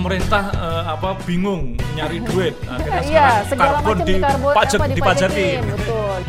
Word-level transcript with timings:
pemerintah 0.00 0.48
eh, 0.56 0.82
apa 0.96 1.12
bingung 1.28 1.76
nyari 1.92 2.24
duit. 2.24 2.56
Akhirnya 2.64 3.04
Iya, 3.04 3.28
sekarang 3.44 3.48
segala 3.52 3.68
karbon 3.76 3.96
macam 4.00 4.08
di 4.08 4.14
karbon 4.16 4.54
pajak 4.56 4.80
dipajakin. 4.80 4.96
dipajakin, 4.96 5.60
betul. 5.76 6.20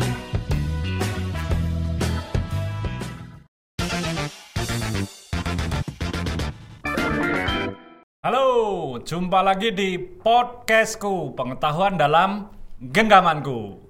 Halo, 8.20 8.46
jumpa 9.00 9.40
lagi 9.40 9.72
di 9.72 9.96
podcastku 9.96 11.32
Pengetahuan 11.32 11.96
dalam 11.96 12.52
Genggamanku. 12.76 13.80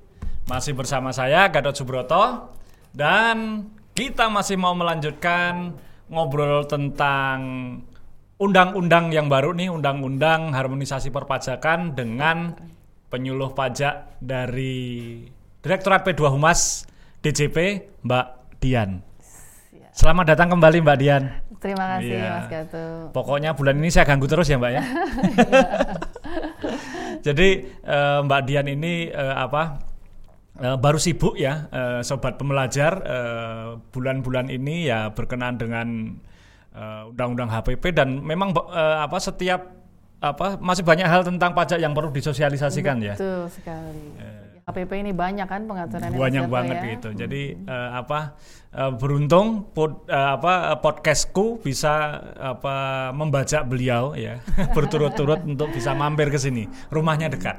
Masih 0.47 0.79
bersama 0.79 1.11
saya 1.11 1.51
Gatot 1.51 1.75
Subroto 1.75 2.55
dan 2.95 3.67
kita 3.99 4.31
masih 4.31 4.55
mau 4.63 4.79
melanjutkan 4.79 5.75
ngobrol 6.07 6.71
tentang 6.71 7.43
undang-undang 8.43 9.15
yang 9.15 9.31
baru 9.31 9.55
nih, 9.55 9.71
undang-undang 9.71 10.51
harmonisasi 10.51 11.15
perpajakan 11.15 11.95
dengan 11.95 12.59
penyuluh 13.07 13.55
pajak 13.55 14.19
dari 14.19 15.23
Direktorat 15.63 16.03
P2 16.03 16.27
Humas 16.27 16.91
DJP 17.23 17.87
Mbak 18.03 18.27
Dian. 18.59 18.99
Selamat 19.95 20.35
datang 20.35 20.59
kembali 20.59 20.83
Mbak 20.83 20.99
Dian. 20.99 21.25
Terima 21.63 21.95
kasih 21.95 22.19
Iya. 22.19 22.33
Mas 22.35 22.49
Gato. 22.51 22.85
Pokoknya 23.15 23.55
bulan 23.55 23.79
ini 23.79 23.95
saya 23.95 24.03
ganggu 24.11 24.27
terus 24.27 24.51
ya 24.51 24.59
Mbak 24.59 24.73
ya. 24.75 24.83
Jadi 27.31 27.49
eh, 27.71 28.19
Mbak 28.27 28.43
Dian 28.43 28.67
ini 28.67 29.07
eh, 29.07 29.35
apa 29.39 29.79
eh, 30.59 30.77
baru 30.83 30.99
sibuk 30.99 31.39
ya 31.39 31.71
sobat 32.03 32.43
pembelajar 32.43 32.99
bulan-bulan 33.95 34.51
ini 34.51 34.91
ya 34.91 35.15
berkenaan 35.15 35.63
dengan 35.63 36.19
eh, 36.73 37.11
undang-undang 37.13 37.49
HPP 37.49 37.85
dan 37.93 38.21
memang 38.21 38.53
eh, 38.57 38.97
apa 39.05 39.17
setiap 39.21 39.61
apa 40.23 40.55
masih 40.63 40.87
banyak 40.87 41.07
hal 41.07 41.27
tentang 41.27 41.51
pajak 41.51 41.83
yang 41.83 41.91
perlu 41.91 42.15
disosialisasikan 42.15 42.97
ya. 43.03 43.15
Betul 43.19 43.51
sekali. 43.51 44.07
HPP 44.63 45.03
ini 45.03 45.11
banyak 45.11 45.51
kan 45.51 45.67
pengaturannya 45.67 46.15
banyak 46.15 46.47
banget 46.47 46.77
ya? 46.79 46.91
gitu. 46.95 47.09
Jadi 47.19 47.43
eh, 47.67 47.91
apa 47.91 48.39
eh, 48.71 48.93
beruntung 48.95 49.75
pod, 49.75 50.07
eh, 50.07 50.29
apa 50.39 50.71
eh, 50.71 50.79
podcastku 50.79 51.59
bisa 51.59 52.23
apa 52.39 53.11
membajak 53.11 53.67
beliau 53.67 54.15
ya 54.15 54.39
berturut-turut 54.77 55.43
untuk 55.43 55.75
bisa 55.75 55.99
mampir 55.99 56.31
ke 56.31 56.39
sini. 56.39 56.71
Rumahnya 56.95 57.35
dekat. 57.35 57.59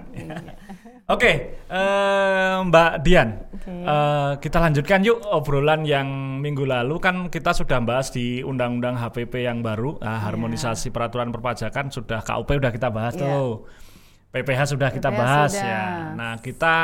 Oke, 1.05 1.31
eh, 1.63 2.55
Mbak 2.61 2.91
Dian, 3.01 3.29
Oke. 3.49 3.71
eh, 3.71 4.31
kita 4.37 4.57
lanjutkan 4.59 4.99
yuk 4.99 5.19
obrolan 5.25 5.83
yang 5.83 6.07
minggu 6.39 6.63
lalu 6.63 6.99
kan 6.99 7.27
kita 7.27 7.51
sudah 7.51 7.79
bahas 7.79 8.07
di 8.09 8.39
Undang-Undang 8.39 8.95
HPP 8.97 9.43
yang 9.43 9.59
baru, 9.59 9.95
ah, 9.99 10.19
harmonisasi 10.21 10.89
peraturan 10.89 11.31
perpajakan 11.31 11.87
sudah 11.87 12.19
KUP 12.19 12.59
udah 12.59 12.71
kita 12.71 12.87
bahas 12.87 13.15
Iya. 13.15 13.23
tuh, 13.23 13.63
PPH 14.29 14.61
sudah 14.69 14.89
kita 14.89 15.07
PPH 15.07 15.19
bahas 15.19 15.51
sudah. 15.51 15.63
ya. 15.63 15.83
Nah 16.13 16.33
kita 16.37 16.75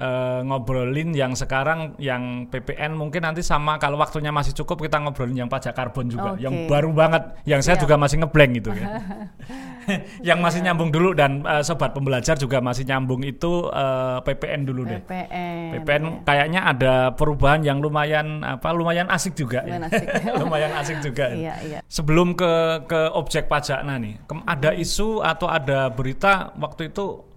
eh, 0.00 0.40
ngobrolin 0.48 1.12
yang 1.12 1.36
sekarang 1.36 2.00
yang 2.00 2.48
PPN 2.48 2.96
mungkin 2.96 3.20
nanti 3.20 3.44
sama 3.44 3.76
kalau 3.76 4.00
waktunya 4.00 4.32
masih 4.32 4.56
cukup 4.56 4.88
kita 4.88 4.96
ngobrolin 4.96 5.44
yang 5.44 5.50
pajak 5.52 5.76
karbon 5.76 6.08
juga, 6.08 6.34
Oke. 6.34 6.40
yang 6.40 6.64
baru 6.64 6.90
banget, 6.96 7.36
yang 7.44 7.60
saya 7.60 7.76
Siap. 7.76 7.84
juga 7.84 7.94
masih 8.00 8.16
ngeblank 8.24 8.52
gitu 8.56 8.70
ya. 8.72 8.86
yang 10.28 10.38
masih 10.40 10.60
nyambung 10.64 10.90
dulu 10.92 11.12
dan 11.16 11.42
eh, 11.44 11.62
sobat 11.64 11.92
pembelajar 11.92 12.36
juga 12.36 12.62
masih 12.62 12.86
nyambung 12.86 13.22
itu 13.24 13.68
eh, 13.70 14.18
PPN 14.24 14.60
dulu 14.66 14.82
deh. 14.86 15.00
PPN. 15.02 15.68
PPN 15.80 16.04
kayaknya 16.24 16.60
ada 16.66 16.94
perubahan 17.14 17.60
yang 17.64 17.78
lumayan 17.82 18.42
apa 18.44 18.72
lumayan 18.74 19.08
asik 19.10 19.36
juga 19.36 19.64
ya. 19.64 19.78
Lumayan 19.78 19.84
asik. 19.88 20.06
lumayan 20.42 20.72
asik 20.78 20.98
juga. 21.02 21.24
ya. 21.32 21.36
Iya, 21.36 21.54
iya. 21.66 21.78
Sebelum 21.86 22.36
ke 22.36 22.52
ke 22.86 23.00
objek 23.14 23.50
pajak 23.50 23.82
nah 23.82 23.96
nih, 23.98 24.20
ada 24.46 24.70
isu 24.74 25.22
atau 25.24 25.48
ada 25.50 25.90
berita 25.90 26.52
waktu 26.58 26.92
itu 26.92 27.29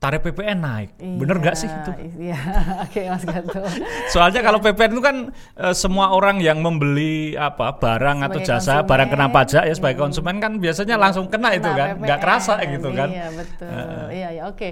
tarif 0.00 0.24
PPN 0.24 0.58
naik. 0.64 0.96
Bener 0.96 1.36
nggak 1.36 1.56
sih 1.60 1.68
itu? 1.68 1.92
Iya, 2.32 2.38
oke 2.88 3.00
Mas 3.04 3.24
Gato. 3.28 3.60
Soalnya 4.16 4.40
kalau 4.40 4.56
PPN 4.64 4.96
itu 4.96 5.02
kan 5.04 5.16
eh, 5.60 5.74
semua 5.76 6.16
orang 6.16 6.40
yang 6.40 6.64
membeli 6.64 7.36
apa 7.36 7.76
barang 7.76 8.24
atau 8.24 8.40
Sebagai 8.40 8.48
jasa, 8.48 8.80
konsumen, 8.80 8.88
barang 8.88 9.08
kena 9.12 9.26
pajak 9.28 9.62
ya 9.68 9.74
sebagai 9.76 9.96
hmm. 10.00 10.04
konsumen 10.08 10.36
kan 10.40 10.52
biasanya 10.56 10.96
langsung 10.96 11.28
kena 11.28 11.52
itu 11.52 11.68
Nah, 11.68 11.76
kan, 11.76 11.88
nggak 12.00 12.18
PPN, 12.18 12.24
kerasa 12.24 12.54
gitu 12.64 12.88
kan. 12.96 13.08
Iya, 13.12 13.26
betul. 13.36 13.68
Iya, 14.08 14.28
ya, 14.32 14.42
oke. 14.48 14.68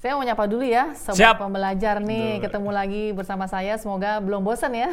Saya 0.00 0.16
mau 0.16 0.24
nyapa 0.24 0.48
dulu 0.48 0.64
ya, 0.64 0.96
sobat 0.96 1.20
Siap. 1.20 1.44
pembelajar 1.44 2.00
nih, 2.00 2.40
Betul. 2.40 2.48
ketemu 2.48 2.70
lagi 2.72 3.04
bersama 3.12 3.44
saya. 3.44 3.76
Semoga 3.76 4.16
belum 4.24 4.40
bosan 4.40 4.72
ya. 4.72 4.88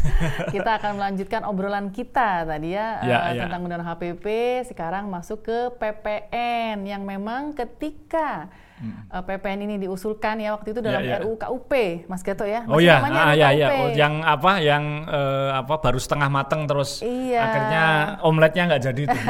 kita 0.54 0.76
akan 0.76 1.00
melanjutkan 1.00 1.48
obrolan 1.48 1.88
kita 1.88 2.44
tadi 2.44 2.76
ya, 2.76 3.00
Ya, 3.00 3.32
eh, 3.32 3.40
ya. 3.40 3.48
tentang 3.48 3.64
undang 3.64 3.80
HPP. 3.80 4.28
Sekarang 4.68 5.08
masuk 5.08 5.48
ke 5.48 5.72
PPN 5.80 6.84
yang 6.84 7.08
memang 7.08 7.56
ketika 7.56 8.52
eh, 8.82 9.22
PPN 9.22 9.60
ini 9.62 9.76
diusulkan 9.78 10.36
ya 10.36 10.52
waktu 10.52 10.70
itu 10.70 10.80
dalam 10.80 10.98
Hmm. 10.98 11.06
Ya, 11.06 11.16
ya. 11.16 11.22
RUU 11.22 11.36
KUP, 11.36 11.72
Mas 12.06 12.20
Gato 12.20 12.44
ya. 12.44 12.64
Oh 12.64 12.76
Masih 12.76 12.86
ya, 12.86 12.96
namanya 12.98 13.20
ah, 13.20 13.32
ya, 13.32 13.48
ya. 13.50 13.68
Oh, 13.74 13.88
yang 13.90 14.14
apa, 14.20 14.52
yang 14.58 14.84
eh, 15.04 15.50
apa 15.54 15.74
baru 15.78 15.96
setengah 15.96 16.28
mateng 16.28 16.64
terus 16.64 17.00
Iya. 17.00 17.40
akhirnya 17.42 17.84
omeletnya 18.20 18.62
nggak 18.66 18.82
jadi 18.82 19.02
tuh. 19.06 19.20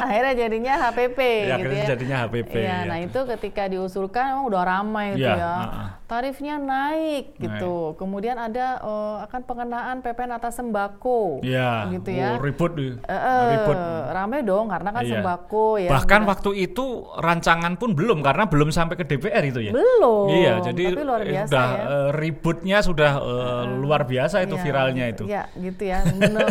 akhirnya 0.00 0.34
jadinya 0.34 0.72
HPP 0.80 1.18
Ya, 1.20 1.54
gitu 1.54 1.54
akhirnya 1.60 1.78
ya. 1.78 1.88
jadinya 1.88 2.16
HPP, 2.24 2.52
Iya, 2.56 2.66
ya. 2.66 2.78
nah 2.84 2.98
itu 2.98 3.20
ketika 3.28 3.62
diusulkan 3.66 4.24
emang 4.32 4.44
udah 4.46 4.62
ramai 4.64 5.06
itu 5.14 5.22
Iya, 5.22 5.34
ya. 5.34 5.52
heeh. 5.60 5.88
Tarifnya 6.10 6.58
naik 6.58 7.38
gitu. 7.38 7.94
Kemudian 7.94 8.34
ada 8.34 8.82
eh, 8.82 9.16
akan 9.22 9.40
pengenaan 9.46 9.96
PPN 10.00 10.34
atas 10.34 10.58
sembako. 10.58 11.38
Iya, 11.40 11.86
Gitu 11.92 12.10
ya. 12.10 12.34
oh, 12.34 12.42
ribut 12.42 12.74
tuh. 12.74 12.98
Eh, 12.98 13.12
eh, 13.12 13.42
ribut. 13.54 13.78
Ramai 14.10 14.42
dong 14.42 14.66
karena 14.68 14.90
kan 14.90 15.02
Iya. 15.06 15.12
sembako 15.14 15.66
ya. 15.78 15.90
Bahkan 15.92 16.20
waktu 16.26 16.50
itu 16.60 16.86
rancangan 17.14 17.78
pun 17.78 17.94
belum 18.00 18.24
karena 18.24 18.48
belum 18.48 18.72
sampai 18.72 18.96
ke 18.96 19.04
DPR 19.04 19.44
itu 19.44 19.60
ya. 19.60 19.72
belum. 19.76 20.26
Iya, 20.32 20.52
jadi 20.64 20.84
tapi 20.90 21.04
luar 21.04 21.20
eh, 21.20 21.28
biasa 21.28 21.44
sudah 21.46 21.68
ya. 21.68 21.84
eh, 21.84 22.08
ributnya 22.16 22.78
sudah 22.80 23.12
eh, 23.14 23.62
luar 23.76 24.02
biasa 24.02 24.36
itu 24.40 24.56
Iya, 24.56 24.64
viralnya 24.64 25.04
itu. 25.06 25.22
Iya, 25.28 25.42
gitu 25.54 25.82
ya. 25.84 25.98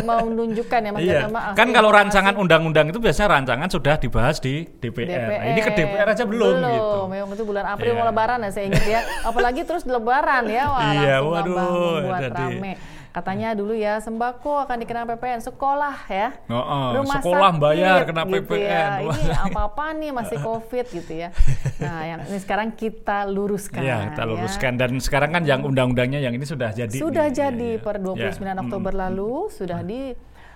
Mau 0.02 0.22
menunjukkan 0.24 0.80
ya 0.80 0.90
Mas 0.90 1.00
Iya, 1.02 1.26
maaf, 1.26 1.52
kan 1.52 1.68
kalau 1.70 1.90
rancangan 1.90 2.34
undang-undang 2.34 2.86
itu 2.86 2.98
biasanya 2.98 3.28
rancangan 3.36 3.66
sudah 3.66 3.98
dibahas 3.98 4.38
di 4.38 4.62
DPR. 4.70 5.10
Nah, 5.26 5.42
ini 5.48 5.60
ke 5.60 5.72
DPR 5.72 6.06
aja 6.08 6.22
belum, 6.22 6.54
gitu. 6.56 6.98
Memang 7.08 7.34
itu 7.34 7.44
bulan 7.44 7.66
April 7.66 7.92
mau 7.92 8.00
Iya. 8.00 8.10
lebaran 8.10 8.38
ya 8.40 8.50
saya 8.50 8.64
ingat 8.66 8.84
ya. 8.86 9.00
Apalagi 9.22 9.60
terus 9.64 9.82
lebaran 9.82 10.46
ya. 10.46 10.64
Wah, 10.68 10.92
Iya, 10.92 11.14
waduh, 11.18 11.56
membuat 11.98 12.20
jadi- 12.28 12.54
rame. 12.54 12.72
Katanya 13.10 13.58
dulu 13.58 13.74
ya 13.74 13.98
sembako 13.98 14.62
akan 14.68 14.76
dikenakan 14.86 15.08
PPN 15.18 15.40
sekolah 15.42 15.96
ya. 16.06 16.28
Oh, 16.46 16.54
oh, 16.54 16.86
Rumah 17.02 17.18
sekolah 17.18 17.50
sakit, 17.50 17.62
bayar 17.62 17.98
kena 18.06 18.22
gitu 18.22 18.34
PPN. 18.46 18.62
Ya. 18.70 18.86
Ini 19.02 19.34
apa-apa 19.50 19.84
nih 19.98 20.10
masih 20.14 20.38
Covid 20.46 20.86
gitu 20.90 21.12
ya. 21.14 21.30
Nah, 21.80 22.04
yang 22.04 22.20
ini 22.28 22.38
sekarang 22.44 22.76
kita 22.76 23.24
luruskan. 23.24 23.80
Iya, 23.80 24.12
kita 24.12 24.22
ya. 24.22 24.28
luruskan 24.28 24.72
dan 24.76 25.00
sekarang 25.00 25.32
kan 25.32 25.42
yang 25.48 25.64
undang-undangnya 25.64 26.20
yang 26.20 26.36
ini 26.36 26.44
sudah 26.44 26.76
jadi. 26.76 26.92
Sudah 26.92 27.32
nih. 27.32 27.40
jadi 27.40 27.70
Iya, 27.70 27.80
iya. 27.80 27.84
per 27.84 27.96
29 27.96 28.44
Ya, 28.44 28.54
Oktober 28.60 28.92
mm, 28.92 29.00
lalu 29.00 29.32
sudah 29.48 29.80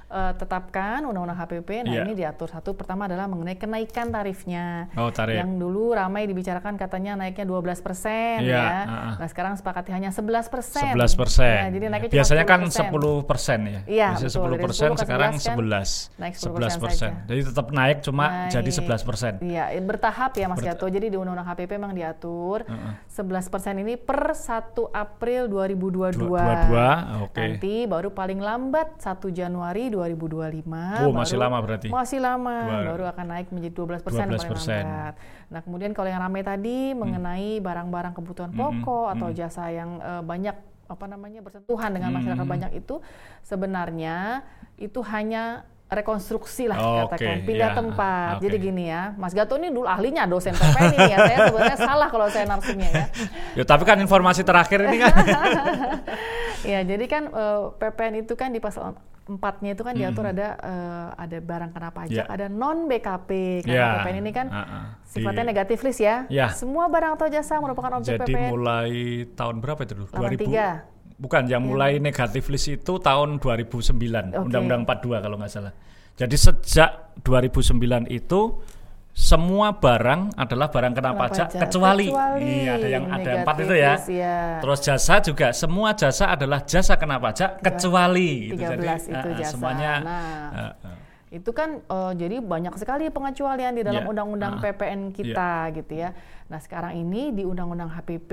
ditetapkan 0.08 1.02
Undang-Undang 1.04 1.38
HPP. 1.38 1.70
Nah, 1.84 1.92
Iya. 1.94 2.02
ini 2.04 2.12
diatur 2.14 2.48
satu 2.48 2.74
pertama 2.74 3.06
adalah 3.06 3.26
mengenai 3.26 3.56
kenaikan 3.56 4.10
tarifnya. 4.10 4.90
Oh, 4.94 5.10
tarif. 5.10 5.38
Yang 5.38 5.50
dulu 5.58 5.94
ramai 5.94 6.26
dibicarakan 6.26 6.76
katanya 6.76 7.16
naiknya 7.16 7.44
12 7.44 7.80
persen 7.80 8.44
Iya, 8.44 8.54
ya. 8.54 8.68
uh-uh. 8.84 9.12
Nah, 9.24 9.28
sekarang 9.28 9.54
sepakati 9.56 9.90
hanya 9.90 10.10
11 10.10 10.46
persen. 10.48 10.92
11 10.92 11.14
persen. 11.14 11.58
Ya, 11.66 11.70
jadi 11.72 11.84
naiknya 11.90 12.10
Biasanya 12.10 12.44
kan 12.44 12.60
10%. 12.66 12.78
10 12.90 13.22
persen 13.24 13.58
ya. 13.64 13.80
Iya, 13.86 14.08
Biasanya 14.14 14.30
betul. 14.30 14.44
10 14.44 14.54
Dari 14.54 14.64
persen, 14.64 14.88
10 14.88 14.94
ke 14.94 15.02
sekarang 15.04 15.32
11 15.32 15.44
kan 15.44 15.54
11. 15.54 15.90
naik 16.18 16.34
11 16.36 16.72
10% 16.78 16.82
persen. 16.84 17.10
Jadi 17.26 17.40
tetap 17.44 17.66
naik 17.72 17.98
cuma 18.04 18.24
jadi 18.48 18.62
Naik. 18.64 18.78
11 18.84 19.02
persen. 19.04 19.32
Iya, 19.40 19.64
bertahap 19.84 20.30
ya 20.34 20.46
Mas 20.48 20.60
Gato. 20.60 20.86
Jadi 20.86 21.06
di 21.10 21.16
Undang-Undang 21.16 21.48
HPP 21.48 21.70
memang 21.76 21.94
diatur 21.94 22.64
11 23.08 23.46
persen 23.48 23.74
ini 23.78 23.94
per 23.96 24.32
1 24.34 24.90
April 24.90 25.46
2022. 25.48 26.26
22, 26.26 27.24
oke. 27.24 27.38
Nanti 27.38 27.74
baru 27.86 28.08
paling 28.10 28.40
lambat 28.40 28.98
1 28.98 29.30
Januari 29.30 29.90
2025. 29.94 31.06
Oh, 31.06 31.14
masih 31.14 31.34
baru- 31.34 31.42
lama 31.46 31.58
berarti. 31.62 31.88
Masih 31.88 32.18
lama, 32.18 32.56
Dua- 32.60 32.84
baru 32.90 33.04
akan 33.08 33.26
naik 33.30 33.48
menjadi 33.48 33.72
12 33.72 34.02
persen 34.02 34.26
12%. 34.26 34.84
lambat. 34.84 35.14
Nah, 35.48 35.60
kemudian 35.62 35.90
kalau 35.90 36.08
yang 36.08 36.20
ramai 36.20 36.42
tadi 36.42 36.92
mengenai 36.92 37.58
barang-barang 37.58 38.12
kebutuhan 38.12 38.50
pokok 38.50 39.06
atau 39.14 39.28
jasa 39.30 39.70
yang 39.70 39.98
eh, 39.98 40.22
banyak 40.22 40.56
apa 40.84 41.04
namanya 41.08 41.40
bersentuhan 41.40 41.90
dengan 41.90 42.12
masyarakat 42.12 42.44
banyak 42.44 42.72
itu 42.76 43.00
sebenarnya 43.40 44.44
itu 44.76 45.00
hanya 45.06 45.64
rekonstruksi 45.96 46.66
lah 46.66 46.76
Oke, 46.76 47.16
katakan 47.16 47.38
pindah 47.42 47.70
ya, 47.70 47.74
tempat. 47.74 48.32
oke. 48.34 48.42
Jadi 48.42 48.56
gini 48.58 48.84
ya, 48.86 49.14
Mas 49.14 49.30
Gato 49.30 49.54
ini 49.54 49.68
dulu 49.68 49.84
ahlinya 49.84 50.24
dosen 50.24 50.52
PPN 50.52 50.92
ini 50.92 51.08
ya. 51.08 51.18
Saya 51.20 51.38
sebenarnya 51.46 51.78
salah 51.78 52.08
kalau 52.08 52.26
saya 52.28 52.44
narsumnya 52.44 52.88
ya. 52.88 53.06
Ya, 53.52 53.64
tapi 53.64 53.82
kan 53.82 53.96
informasi 53.96 54.42
terakhir 54.42 54.82
ini 54.82 54.96
kan 54.98 55.12
Ya, 56.64 56.80
jadi 56.80 57.04
kan 57.04 57.22
eh, 57.26 57.60
PPN 57.74 58.14
itu 58.18 58.34
kan 58.34 58.48
di 58.48 58.58
pasal 58.58 58.96
empatnya 59.24 59.72
itu 59.72 59.80
kan 59.80 59.92
diatur 59.94 60.26
ada 60.26 60.56
eh, 60.58 61.08
ada 61.14 61.36
barang 61.38 61.70
kena 61.70 61.90
pajak, 61.90 62.12
Ya. 62.14 62.24
ada 62.26 62.46
non 62.46 62.84
BKP. 62.86 63.30
Karena 63.62 63.72
Ya, 63.74 63.88
PPN 63.98 64.16
ini 64.18 64.30
kan 64.30 64.46
uh-uh. 64.48 64.84
sifatnya 65.02 65.44
Di- 65.44 65.50
negatif 65.50 65.78
list 65.80 66.00
ya. 66.00 66.24
Ya. 66.28 66.48
Semua 66.50 66.86
barang 66.86 67.14
atau 67.14 67.28
jasa 67.28 67.56
merupakan 67.56 67.92
objek 67.94 68.16
jadi 68.16 68.24
PPN. 68.26 68.50
mulai 68.50 68.92
tahun 69.30 69.56
berapa 69.58 69.80
itu 69.82 69.92
dulu? 69.94 70.06
83. 70.08 70.93
2000. 71.14 71.22
Bukan, 71.22 71.42
yang 71.46 71.62
mulai 71.62 71.98
negatif 71.98 72.50
list 72.50 72.66
itu 72.68 72.98
tahun 72.98 73.38
2009, 73.38 74.34
Oke. 74.34 74.50
Undang-Undang 74.50 74.82
42 74.84 75.22
kalau 75.22 75.36
nggak 75.38 75.52
salah. 75.52 75.72
Jadi 76.14 76.36
sejak 76.36 76.90
2009 77.22 78.06
itu 78.06 78.62
semua 79.10 79.70
barang 79.78 80.34
adalah 80.34 80.74
barang 80.74 80.90
kena 80.90 81.14
Kena 81.14 81.20
pajak, 81.22 81.46
pajak, 81.54 81.60
kecuali, 81.66 82.06
kecuali 82.10 82.50
iya 82.66 82.72
ada 82.74 82.88
yang 82.90 83.04
ada 83.06 83.30
empat 83.40 83.56
itu 83.62 83.74
ya. 83.78 83.92
ya. 84.10 84.38
Terus 84.58 84.78
jasa 84.82 85.14
juga 85.22 85.46
semua 85.54 85.94
jasa 85.94 86.34
adalah 86.34 86.66
jasa 86.66 86.98
kena 86.98 87.22
pajak 87.22 87.62
kecuali 87.62 88.50
gitu. 88.50 88.58
13 88.58 88.74
Jadi, 88.74 89.14
itu 89.14 89.28
eh, 89.30 89.34
jasa. 89.38 89.50
semuanya 89.54 89.92
Nah, 90.02 90.50
eh, 90.50 90.72
eh. 90.82 90.96
Itu 91.30 91.50
kan 91.50 91.78
eh, 91.78 92.12
jadi 92.14 92.42
banyak 92.42 92.74
sekali 92.74 93.06
pengecualian 93.06 93.74
di 93.74 93.82
dalam 93.82 94.02
Ya. 94.02 94.10
undang-undang 94.10 94.58
Ah. 94.58 94.62
PPN 94.62 95.10
kita 95.10 95.50
gitu 95.74 95.92
ya. 95.94 96.10
Nah 96.46 96.58
sekarang 96.58 96.94
ini 96.96 97.30
di 97.30 97.46
undang-undang 97.46 97.90
HPP 97.90 98.30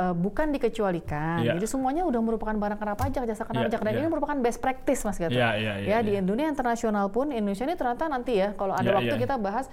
eh, 0.00 0.14
bukan 0.16 0.48
dikecualikan. 0.50 1.44
Ya. 1.44 1.52
Jadi 1.54 1.66
semuanya 1.66 2.02
udah 2.02 2.18
merupakan 2.18 2.52
barang 2.52 2.78
kena 2.78 2.94
pajak, 2.94 3.22
jasa 3.24 3.44
kena 3.44 3.60
Ya, 3.60 3.64
pajak 3.68 3.80
dan 3.80 3.92
ya. 3.92 3.98
ini 4.00 4.08
merupakan 4.08 4.36
best 4.36 4.58
practice 4.58 5.04
Mas 5.04 5.20
Gatot. 5.20 5.36
Ya, 5.36 5.52
ya, 5.54 5.76
ya, 5.76 5.84
ya 5.84 5.98
di 6.00 6.16
ya. 6.16 6.20
dunia 6.20 6.48
internasional 6.48 7.08
pun 7.08 7.28
Indonesia 7.30 7.62
ini 7.62 7.76
ternyata 7.76 8.08
nanti 8.08 8.32
ya 8.34 8.56
kalau 8.56 8.72
ada 8.72 8.88
Ya, 8.88 8.96
waktu 8.96 9.14
ya. 9.14 9.20
kita 9.20 9.36
bahas 9.36 9.68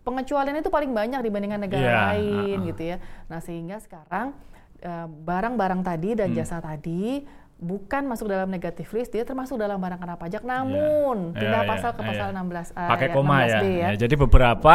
pengecualian 0.00 0.58
itu 0.58 0.66
paling 0.68 0.90
banyak 0.90 1.20
dibandingkan 1.20 1.60
negara 1.60 1.82
Ya, 1.84 1.98
lain 2.14 2.56
ah, 2.56 2.62
ah. 2.62 2.66
gitu 2.68 2.82
ya. 2.84 2.96
Nah 3.26 3.38
sehingga 3.38 3.76
sekarang 3.78 4.34
eh, 4.78 5.06
barang-barang 5.06 5.80
tadi 5.80 6.10
dan 6.14 6.30
Hmm. 6.30 6.38
jasa 6.38 6.58
tadi 6.58 7.22
bukan 7.62 8.02
masuk 8.10 8.26
dalam 8.26 8.50
negatif 8.50 8.90
list, 8.90 9.14
dia 9.14 9.22
termasuk 9.22 9.54
dalam 9.54 9.78
barang 9.78 9.96
kena 9.96 10.18
pajak. 10.18 10.42
Namun 10.42 11.30
Ya, 11.32 11.40
pindah 11.46 11.62
ya, 11.62 11.70
pasal 11.70 11.90
ke 11.94 12.02
ya, 12.02 12.08
pasal 12.10 12.28
ya. 12.28 12.34
16A, 12.34 12.82
pakai 12.90 13.06
ayat 13.06 13.14
koma 13.14 13.36
ya. 13.38 13.46
16B 13.46 13.66
ya. 13.70 13.86
Ya, 13.86 13.90
Jadi 13.94 14.14
beberapa 14.18 14.74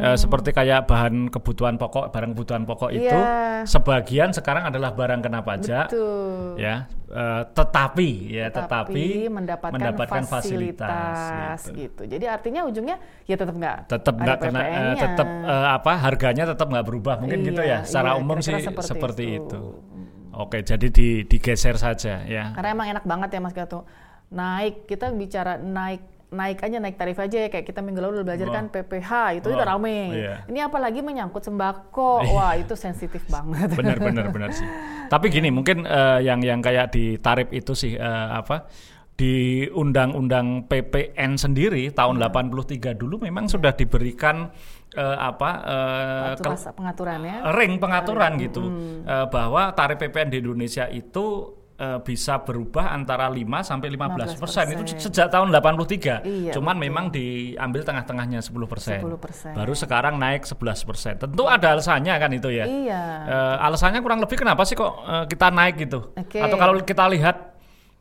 eh, 0.00 0.16
seperti 0.16 0.50
kayak 0.54 0.80
bahan 0.86 1.14
kebutuhan 1.28 1.74
pokok, 1.74 2.14
barang 2.14 2.30
kebutuhan 2.32 2.62
pokok 2.62 2.90
itu 2.94 3.10
Iya. 3.10 3.66
sebagian 3.66 4.30
sekarang 4.30 4.70
adalah 4.70 4.94
barang 4.94 5.20
kena 5.20 5.42
pajak. 5.42 5.90
Betul. 5.90 6.54
Ya, 6.56 6.86
eh, 7.10 7.42
tetapi 7.50 8.10
ya 8.30 8.46
tetapi, 8.48 9.26
mendapatkan, 9.26 10.22
fasilitas, 10.24 11.66
gitu. 11.66 11.74
gitu. 11.74 12.02
Jadi 12.06 12.24
artinya 12.30 12.62
ujungnya 12.62 12.96
ya 13.26 13.34
tetap 13.34 13.54
nggak 13.58 13.76
tetap 13.90 14.14
nggak 14.14 14.38
kena 14.38 14.60
eh, 14.62 14.94
tetap 14.94 15.26
eh, 15.26 15.68
apa 15.74 15.92
harganya 15.98 16.44
tetap 16.46 16.66
nggak 16.70 16.86
berubah 16.86 17.18
mungkin 17.18 17.42
gitu 17.42 17.60
Iya, 17.60 17.82
ya 17.82 17.86
secara 17.86 18.14
iya, 18.14 18.20
umum 18.22 18.38
sih 18.38 18.54
seperti, 18.56 18.86
seperti 18.86 19.24
itu. 19.34 19.42
itu. 19.50 19.60
Oke 20.32 20.58
jadi 20.60 20.86
di 20.88 21.24
digeser 21.24 21.74
saja 21.74 22.22
ya 22.24 22.52
Karena 22.52 22.68
emang 22.70 22.86
enak 22.88 23.04
banget 23.04 23.28
ya 23.30 23.40
Mas 23.40 23.52
Gato. 23.52 23.84
Naik 24.30 24.86
kita 24.86 25.10
bicara 25.10 25.58
naik 25.58 26.00
naik 26.30 26.62
aja 26.62 26.78
naik 26.78 26.94
tarif 26.94 27.18
aja 27.18 27.42
ya 27.42 27.48
kayak 27.50 27.66
kita 27.66 27.82
minggu 27.82 27.98
lalu 27.98 28.22
udah 28.22 28.26
belajar 28.30 28.46
Wah. 28.46 28.54
kan 28.54 28.64
PPH 28.70 29.10
itu 29.42 29.46
Wah, 29.50 29.54
udah 29.58 29.66
rame. 29.66 29.98
iya. 30.14 30.34
Ini 30.46 30.60
apalagi 30.62 31.02
menyangkut 31.02 31.42
sembako. 31.42 32.22
Wah, 32.30 32.54
itu 32.54 32.78
sensitif 32.78 33.26
banget. 33.26 33.74
benar 33.74 33.98
benar 33.98 34.30
benar 34.30 34.50
sih 34.54 34.66
tapi 35.10 35.26
gini 35.26 35.50
mungkin 35.50 35.82
eh, 35.82 36.22
yang 36.22 36.38
yang 36.38 36.62
kayak 36.62 36.94
di 36.94 37.18
tarif 37.18 37.50
itu 37.50 37.74
sih 37.74 37.98
eh, 37.98 38.28
apa 38.30 38.70
di 39.18 39.66
undang-undang 39.68 40.64
PPN 40.64 41.34
sendiri 41.36 41.90
tahun 41.90 42.22
Iya. 42.22 42.30
83 42.30 42.94
dulu 42.96 43.20
memang 43.20 43.50
sudah 43.50 43.74
diberikan 43.74 44.48
eh, 44.92 45.16
apa 45.16 45.50
eh, 45.60 46.34
Pengaturan- 46.34 46.74
pengaturannya. 46.74 47.34
ring 47.52 47.72
pengaturan 47.76 48.32
gitu 48.36 48.62
Eh, 49.00 49.26
bahwa 49.26 49.70
tarif 49.70 49.98
PPN 49.98 50.28
di 50.28 50.38
Indonesia 50.38 50.86
itu 50.86 51.26
eh, 51.76 51.96
bisa 51.98 52.36
berubah 52.38 52.90
antara 52.90 53.24
5 53.26 53.40
sampai 53.62 53.88
15 53.88 54.36
persen 54.36 54.68
itu 54.68 54.84
15%. 54.84 55.00
sejak 55.00 55.26
tahun 55.28 55.48
83 55.48 56.20
Iya, 56.20 56.52
cuman 56.52 56.74
betul. 56.74 56.84
memang 56.84 57.04
diambil 57.08 57.80
tengah-tengahnya 57.82 58.40
10 58.40 58.66
persen 58.66 59.00
10%. 59.00 59.54
baru 59.54 59.72
sekarang 59.72 60.14
naik 60.14 60.44
11 60.44 60.60
persen 60.82 61.16
tentu 61.16 61.46
ada 61.46 61.72
alasannya 61.72 62.12
kan 62.12 62.30
itu 62.30 62.50
ya 62.50 62.64
Iya. 62.64 63.02
Eh, 63.24 63.56
alasannya 63.62 63.98
kurang 63.98 64.20
lebih 64.20 64.36
kenapa 64.36 64.62
sih 64.62 64.74
kok 64.74 64.92
eh, 65.00 65.24
kita 65.26 65.48
naik 65.48 65.80
gitu 65.80 66.12
Oke. 66.12 66.36
atau 66.38 66.56
kalau 66.56 66.76
kita 66.78 67.08
lihat 67.08 67.36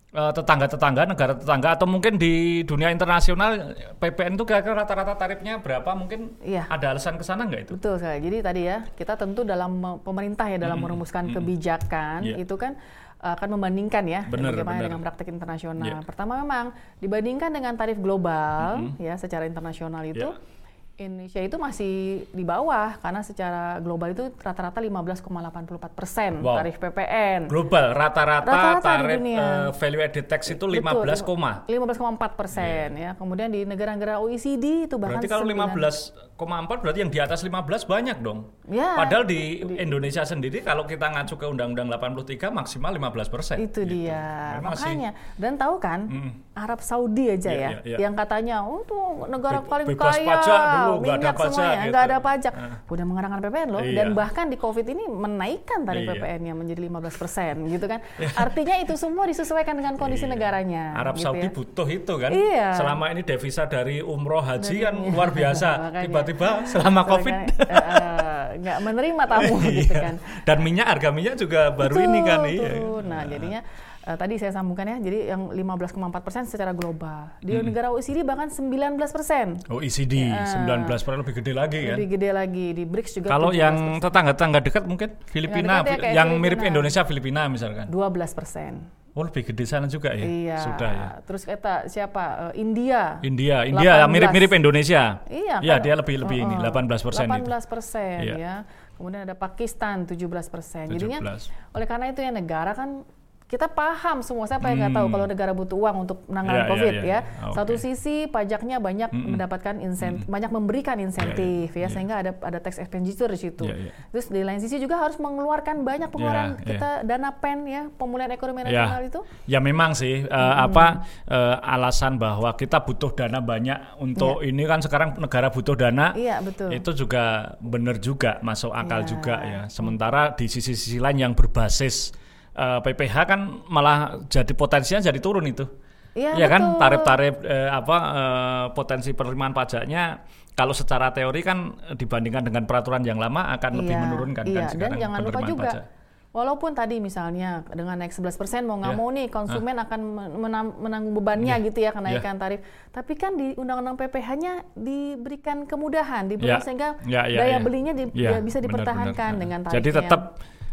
tetangga-tetangga 0.10 1.06
negara 1.06 1.34
tetangga 1.34 1.78
atau 1.78 1.86
mungkin 1.86 2.18
di 2.18 2.34
dunia 2.62 2.90
internasional 2.90 3.78
PPN 3.96 4.34
itu 4.34 4.44
kira-kira 4.44 4.74
rata-rata 4.76 5.14
tarifnya 5.14 5.62
berapa 5.62 5.86
mungkin 5.94 6.34
Iya. 6.42 6.66
ada 6.66 6.92
alasan 6.92 7.14
ke 7.14 7.22
sana 7.22 7.46
nggak 7.46 7.62
itu 7.64 7.74
Betul 7.78 8.02
sekali. 8.02 8.18
Jadi 8.20 8.38
tadi 8.42 8.62
ya 8.66 8.78
kita 8.90 9.14
tentu 9.16 9.46
dalam 9.46 9.70
me- 9.72 10.00
pemerintah 10.00 10.50
ya 10.50 10.58
dalam 10.58 10.82
merumuskan 10.82 11.30
kebijakan 11.30 12.26
Iya. 12.26 12.36
itu 12.42 12.56
kan 12.56 12.74
akan 13.20 13.50
membandingkan 13.54 14.04
ya 14.04 14.22
Benar, 14.26 14.56
bagaimana 14.56 14.76
benar. 14.76 14.86
dengan 14.88 15.02
praktek 15.04 15.28
internasional. 15.30 15.86
Iya. 15.86 15.98
Pertama 16.02 16.40
memang 16.40 16.72
dibandingkan 16.98 17.52
dengan 17.52 17.76
tarif 17.76 18.00
global 18.00 18.96
ya 18.98 19.14
secara 19.14 19.46
internasional 19.46 20.02
itu 20.04 20.26
Iya. 20.26 20.58
Indonesia 21.00 21.40
itu 21.40 21.56
masih 21.56 21.94
di 22.36 22.44
bawah 22.44 23.00
karena 23.00 23.24
secara 23.24 23.80
global 23.80 24.12
itu 24.12 24.28
rata-rata 24.36 24.84
15,84 24.84 25.96
persen 25.96 26.32
Wow. 26.44 26.60
tarif 26.60 26.76
PPN. 26.76 27.48
Global 27.48 27.96
rata-rata 27.96 28.84
tarif 28.84 29.20
eh, 29.24 29.72
value 29.72 30.02
added 30.04 30.26
tax 30.28 30.52
itu 30.52 30.66
15, 30.68 31.24
koma. 31.24 31.64
15,4 31.72 32.36
persen 32.36 32.88
ya. 33.00 33.12
Kemudian 33.16 33.48
di 33.48 33.64
negara-negara 33.64 34.20
OECD 34.20 34.92
itu 34.92 34.96
bahkan 35.00 35.24
Berarti 35.24 35.32
kalau 35.32 35.48
9. 35.48 36.29
15,4 36.40 36.80
berarti 36.80 37.00
yang 37.00 37.12
di 37.12 37.20
atas 37.20 37.44
15 37.44 37.60
banyak 37.84 38.18
dong. 38.20 38.48
Ya. 38.66 38.96
Padahal 38.96 39.28
di 39.28 39.42
Indonesia 39.76 40.24
sendiri 40.24 40.64
kalau 40.64 40.88
kita 40.88 41.12
ngacu 41.12 41.36
ke 41.36 41.44
Undang-Undang 41.44 41.92
83 41.92 42.48
maksimal 42.50 42.96
15 42.96 43.28
persen. 43.28 43.56
Itu 43.60 43.84
dia. 43.84 44.56
Memang 44.56 44.72
sih. 44.74 44.88
Makanya 44.88 45.12
dan 45.36 45.54
tahu 45.56 45.76
kan 45.78 46.00
Mm. 46.10 46.32
Arab 46.54 46.80
Saudi 46.80 47.28
aja 47.30 47.48
Iya, 47.48 47.56
ya 47.56 47.70
iya, 47.70 47.80
iya. 47.86 47.98
yang 48.00 48.14
katanya 48.14 48.56
oh 48.62 48.84
tuh 48.84 49.00
negara 49.26 49.60
Be- 49.60 49.68
paling 49.68 49.88
bebas 49.90 50.12
kaya 50.12 50.28
pajak 50.30 50.60
dulu, 50.60 50.92
ada 50.92 51.00
minyak 51.00 51.34
pajak 51.34 51.50
semuanya 51.50 51.76
gitu. 51.78 51.90
nggak 51.90 52.04
ada 52.04 52.18
pajak. 52.20 52.54
Ah. 52.54 52.76
Udah 52.86 53.06
mengenakan 53.06 53.38
PPN 53.40 53.68
loh 53.70 53.82
Iya. 53.82 53.96
dan 53.96 54.08
bahkan 54.14 54.46
di 54.48 54.58
Covid 54.58 54.86
ini 54.86 55.04
menaikkan 55.08 55.80
tarif 55.82 56.04
Iya. 56.04 56.12
PPN-nya 56.14 56.54
menjadi 56.54 56.82
15% 56.82 57.56
gitu 57.74 57.86
kan. 57.86 58.00
Artinya 58.34 58.76
itu 58.78 58.94
semua 58.96 59.24
disesuaikan 59.26 59.72
dengan 59.74 59.96
kondisi 59.96 60.24
Iya. 60.24 60.32
negaranya. 60.32 60.84
Arab 60.96 61.16
gitu 61.16 61.26
Saudi 61.26 61.48
ya. 61.48 61.52
butuh 61.52 61.88
itu 61.88 62.14
kan. 62.18 62.32
Iya. 62.32 62.68
Selama 62.76 63.06
ini 63.10 63.22
devisa 63.22 63.64
dari 63.66 64.00
umroh 64.00 64.42
haji 64.42 64.76
kan 64.82 64.94
luar 65.06 65.30
biasa. 65.30 65.70
Makanya. 65.86 66.08
Tiba-tiba 66.30 66.50
selama 66.64 67.02
Covid 67.04 67.34
eh, 67.34 67.46
eh, 67.68 68.46
nggak 68.58 68.78
menerima 68.82 69.24
tamu 69.26 69.56
gitu 69.66 69.90
Iya. 69.90 70.00
kan. 70.00 70.16
Dan 70.44 70.58
minyak 70.60 70.88
harga 70.88 71.10
minyak 71.10 71.36
juga 71.36 71.70
baru 71.72 71.96
ini 71.98 72.20
kan 72.22 72.40
Betul, 72.42 72.54
iya. 72.56 72.70
turun. 72.72 73.04
Nah, 73.04 73.22
jadinya 73.24 73.62
eh, 74.02 74.16
tadi 74.16 74.34
saya 74.36 74.52
sambungkan 74.52 74.86
ya, 74.86 74.98
jadi 75.00 75.18
yang 75.30 75.50
15,4 75.50 75.96
persen 76.20 76.44
secara 76.44 76.72
global. 76.72 77.30
Di 77.40 77.58
negara 77.60 77.90
OECD 77.90 78.22
bahkan 78.22 78.48
19 78.48 78.70
persen. 79.10 79.58
OECD 79.68 80.30
Iya. 80.30 80.66
19 80.66 80.86
persen 81.02 81.18
lebih 81.18 81.36
gede 81.36 81.52
lagi 81.52 81.80
kan. 81.84 81.96
Lebih 81.96 82.08
gede 82.12 82.30
lagi. 82.30 82.68
Di 82.72 82.84
BRICS 82.84 83.12
juga 83.16 83.28
Kalau 83.30 83.50
17%. 83.50 83.58
yang 83.60 83.76
tetangga-tetangga 84.00 84.60
dekat 84.62 84.84
mungkin 84.86 85.10
Filipina, 85.26 85.82
dekat 85.82 86.00
ya, 86.06 86.12
yang 86.16 86.30
mirip 86.36 86.58
Filipina. 86.58 86.70
Indonesia 86.70 87.02
Filipina 87.04 87.42
misalkan. 87.48 87.86
12 87.88 88.34
persen. 88.34 88.99
Oh 89.20 89.28
lebih 89.28 89.52
gede 89.52 89.68
sana 89.68 89.92
juga 89.92 90.16
ya. 90.16 90.24
Iya. 90.24 90.58
Sudah 90.64 90.92
ya. 90.96 91.08
Terus 91.28 91.44
kata 91.44 91.92
siapa? 91.92 92.56
Eh, 92.56 92.64
India. 92.64 93.20
India, 93.20 93.68
India 93.68 94.08
18. 94.08 94.16
mirip-mirip 94.16 94.52
Indonesia. 94.56 95.20
Iya, 95.28 95.60
Iya, 95.60 95.76
dia 95.84 95.94
lebih 96.00 96.24
lebih 96.24 96.40
ini 96.40 96.56
Uh-uh. 96.56 96.72
18 96.72 97.04
persen 97.04 97.28
itu. 97.28 97.36
18 97.44 97.68
persen 97.68 98.18
Iya. 98.24 98.36
ya. 98.40 98.56
Kemudian 98.96 99.28
ada 99.28 99.36
Pakistan 99.36 100.08
17 100.08 100.48
persen. 100.48 100.88
Jadinya 100.88 101.20
17. 101.36 101.52
oleh 101.76 101.84
karena 101.84 102.06
itu 102.08 102.24
ya 102.24 102.32
negara 102.32 102.72
kan 102.72 103.04
kita 103.50 103.66
paham 103.66 104.22
semua 104.22 104.46
siapa 104.46 104.70
yang 104.70 104.78
nggak 104.80 104.94
tahu 104.94 105.08
kalau 105.10 105.26
negara 105.26 105.52
butuh 105.52 105.74
uang 105.76 106.06
untuk 106.06 106.18
Hmm. 106.22 106.30
Menangani 106.30 106.60
iya, 106.62 106.70
COVID 106.70 106.94
iya, 106.94 107.02
ya. 107.02 107.06
iya. 107.10 107.20
Oke. 107.50 107.56
Satu 107.58 107.74
sisi 107.76 108.16
pajaknya 108.26 108.78
banyak 108.78 109.10
mendapatkan 109.10 109.82
insentif, 109.82 110.30
banyak 110.30 110.52
memberikan 110.54 111.02
insentif 111.02 111.74
iya, 111.74 111.86
ya 111.86 111.88
sehingga 111.90 112.22
ada 112.22 112.32
ada 112.38 112.62
tax 112.62 112.78
expenditure 112.78 113.26
di 113.28 113.40
situ. 113.42 113.66
Iya, 113.66 113.90
iya. 113.90 113.92
Terus 114.14 114.30
di 114.30 114.42
lain 114.46 114.62
sisi 114.62 114.78
juga 114.78 115.02
harus 115.02 115.18
mengeluarkan 115.18 115.82
banyak 115.82 116.08
pengeluaran 116.08 116.62
Iya, 116.62 116.66
kita 116.70 116.90
dana 117.04 117.34
pen 117.34 117.66
ya 117.66 117.82
pemulihan 117.90 118.30
ekonomi 118.30 118.62
Ya, 118.62 118.86
nasional 118.86 119.02
itu. 119.02 119.20
ya 119.50 119.58
memang 119.58 119.98
sih 119.98 120.22
eh, 120.22 120.54
apa 120.56 121.02
eh, 121.26 121.56
alasan 121.66 122.22
bahwa 122.22 122.54
kita 122.54 122.86
butuh 122.86 123.18
dana 123.18 123.42
banyak 123.42 123.98
untuk 123.98 124.46
ini 124.46 124.62
kan 124.64 124.80
sekarang 124.80 125.18
negara 125.18 125.50
butuh 125.50 125.74
dana. 125.74 126.14
Iya 126.14 126.46
betul. 126.46 126.70
Itu 126.70 126.94
juga 126.94 127.58
benar 127.58 127.98
juga 127.98 128.38
masuk 128.46 128.70
akal 128.70 129.02
Iya. 129.02 129.10
juga 129.10 129.36
ya. 129.42 129.62
Sementara 129.74 130.38
di 130.38 130.46
sisi-sisi 130.46 131.02
lain 131.02 131.18
yang 131.18 131.34
berbasis 131.34 132.14
eh, 132.60 132.80
PPH 132.84 133.16
kan 133.24 133.40
malah 133.66 133.98
jadi 134.28 134.52
potensinya 134.52 135.00
jadi 135.02 135.18
turun 135.18 135.48
itu. 135.48 135.64
Iya, 136.12 136.36
Ya 136.36 136.48
kan 136.48 136.76
tarif-tarif 136.76 137.40
eh, 137.42 137.70
apa 137.70 137.98
eh, 138.12 138.66
potensi 138.74 139.10
penerimaan 139.12 139.54
pajaknya 139.54 140.20
kalau 140.52 140.74
secara 140.74 141.10
teori 141.10 141.40
kan 141.40 141.58
dibandingkan 141.94 142.44
dengan 142.44 142.66
peraturan 142.66 143.00
yang 143.02 143.16
lama 143.16 143.48
akan 143.56 143.72
lebih 143.80 143.96
Iya, 143.96 144.04
menurunkan 144.04 144.44
iya. 144.44 144.52
kan 144.52 144.60
Dan 144.60 144.70
sekarang 144.70 144.98
jangan 145.00 145.20
lupa 145.24 145.40
juga, 145.42 145.64
pajak. 145.66 145.84
walaupun 146.30 146.72
tadi 146.74 146.96
misalnya 147.00 147.50
dengan 147.66 147.96
naik 147.96 148.12
11% 148.12 148.28
mau 148.62 148.76
nggak 148.76 148.92
Iya. 148.92 149.00
mau 149.00 149.10
nih 149.10 149.28
konsumen 149.30 149.76
akan 149.80 150.00
menam- 150.36 150.76
menanggung 150.78 151.14
bebannya 151.16 151.56
Iya. 151.56 151.64
gitu 151.64 151.80
ya 151.80 151.92
kenaikan 151.92 152.36
tarif. 152.36 152.60
Tapi 152.90 153.14
kan 153.16 153.34
di 153.34 153.56
Undang-Undang 153.56 153.96
PPH-nya 153.96 154.54
diberikan 154.76 155.64
kemudahan, 155.64 156.28
diberikan 156.28 156.60
Ya. 156.60 156.66
sehingga 156.66 156.90
Ya, 157.04 157.22
ya, 157.24 157.40
daya 157.40 157.52
ya. 157.52 157.58
belinya 157.60 157.94
di- 157.94 158.12
Ya, 158.14 158.36
ya 158.36 158.40
bisa 158.42 158.60
dipertahankan 158.60 159.16
benar. 159.32 159.40
dengan 159.40 159.60
tarif. 159.64 159.76
Jadi 159.76 159.90
tetap 159.96 160.22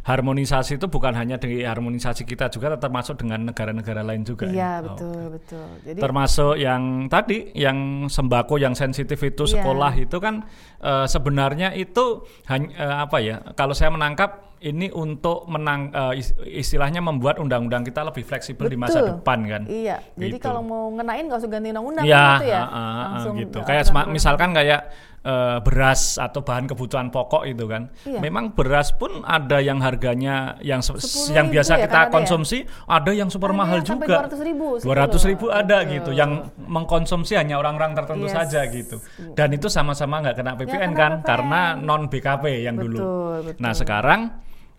harmonisasi 0.07 0.79
itu 0.79 0.87
bukan 0.87 1.19
hanya 1.19 1.35
di 1.35 1.67
harmonisasi 1.67 2.23
kita 2.23 2.47
juga 2.47 2.79
tetap 2.79 2.95
masuk 2.95 3.19
dengan 3.19 3.51
negara-negara 3.51 4.07
lain 4.07 4.23
juga. 4.23 4.47
Iya 4.47 4.55
ya. 4.55 4.71
Oh. 4.79 4.95
betul 4.95 5.23
betul. 5.35 5.67
Jadi 5.83 5.99
Termasuk 5.99 6.55
yang 6.63 7.11
tadi 7.11 7.51
yang 7.59 8.07
sembako 8.07 8.63
yang 8.63 8.79
sensitif 8.79 9.19
itu 9.27 9.43
Iya. 9.51 9.59
sekolah 9.59 9.93
itu 9.99 10.17
kan 10.23 10.47
eh, 10.79 11.07
sebenarnya 11.11 11.75
itu 11.75 12.23
hanya 12.47 13.03
apa 13.03 13.19
ya? 13.19 13.43
Kalau 13.59 13.75
saya 13.75 13.91
menangkap 13.91 14.56
ini 14.59 14.89
untuk 14.89 15.45
menang 15.47 15.91
uh, 15.91 16.17
istilahnya 16.43 16.99
membuat 16.99 17.37
undang-undang 17.37 17.83
kita 17.83 18.01
lebih 18.03 18.23
fleksibel 18.23 18.67
di 18.67 18.75
masa 18.75 19.05
depan 19.05 19.39
kan. 19.45 19.63
Iya. 19.67 20.01
Jadi 20.13 20.33
Gitu. 20.33 20.43
kalau 20.43 20.61
mau 20.61 20.89
ngenain 20.91 21.25
nggak 21.25 21.39
usah 21.39 21.51
ganti 21.51 21.69
undang-undang 21.71 22.05
Ya, 22.05 22.39
gitu 22.39 22.47
ya. 22.49 22.63
ah, 22.63 23.05
Langsung 23.13 23.35
gitu. 23.37 23.59
uh, 23.61 23.65
Kayak 23.65 23.85
misalkan 24.09 24.51
kayak 24.53 24.81
eh, 25.27 25.59
beras 25.59 26.23
atau 26.23 26.39
bahan 26.39 26.71
kebutuhan 26.71 27.11
pokok 27.11 27.45
itu 27.45 27.67
kan. 27.67 27.91
Iya. 28.03 28.23
Memang 28.23 28.55
beras 28.55 28.95
pun 28.95 29.27
ada 29.27 29.59
yang 29.59 29.83
harganya 29.83 30.55
yang 30.63 30.79
se- 30.79 30.95
10.000 30.95 31.35
yang 31.35 31.51
biasa 31.51 31.73
ya, 31.75 31.83
kita 31.83 31.91
kan 31.91 31.99
ada 31.99 32.07
ya? 32.07 32.15
konsumsi, 32.15 32.59
ada 32.87 33.11
yang 33.11 33.27
super 33.27 33.51
Ada 33.51 33.59
mahal 33.59 33.77
yang 33.77 33.91
sampai 33.91 34.07
juga. 34.07 34.19
200 34.23 34.47
ribu, 34.47 34.67
200 34.79 35.27
ribu 35.27 35.47
ada 35.51 35.77
Betul. 35.83 35.93
gitu. 35.93 36.11
Yang 36.15 36.31
mengkonsumsi 36.63 37.35
hanya 37.35 37.59
orang-orang 37.59 37.99
tertentu 37.99 38.31
Yes. 38.31 38.39
saja 38.39 38.61
gitu. 38.71 39.03
Dan 39.35 39.51
itu 39.51 39.67
sama-sama 39.67 40.23
nggak 40.23 40.37
kena 40.39 40.53
PPN 40.55 40.79
kena 40.87 40.95
kan 40.95 41.13
PPN. 41.13 41.27
karena 41.27 41.61
non 41.75 42.03
BKP 42.07 42.45
yang 42.63 42.77
dulu. 42.79 42.95
Betul, 42.97 43.39
betul. 43.51 43.63
Nah, 43.67 43.73
sekarang 43.75 44.21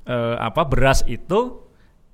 eh, 0.07 0.35
apa 0.39 0.63
beras 0.63 1.03
itu 1.05 1.67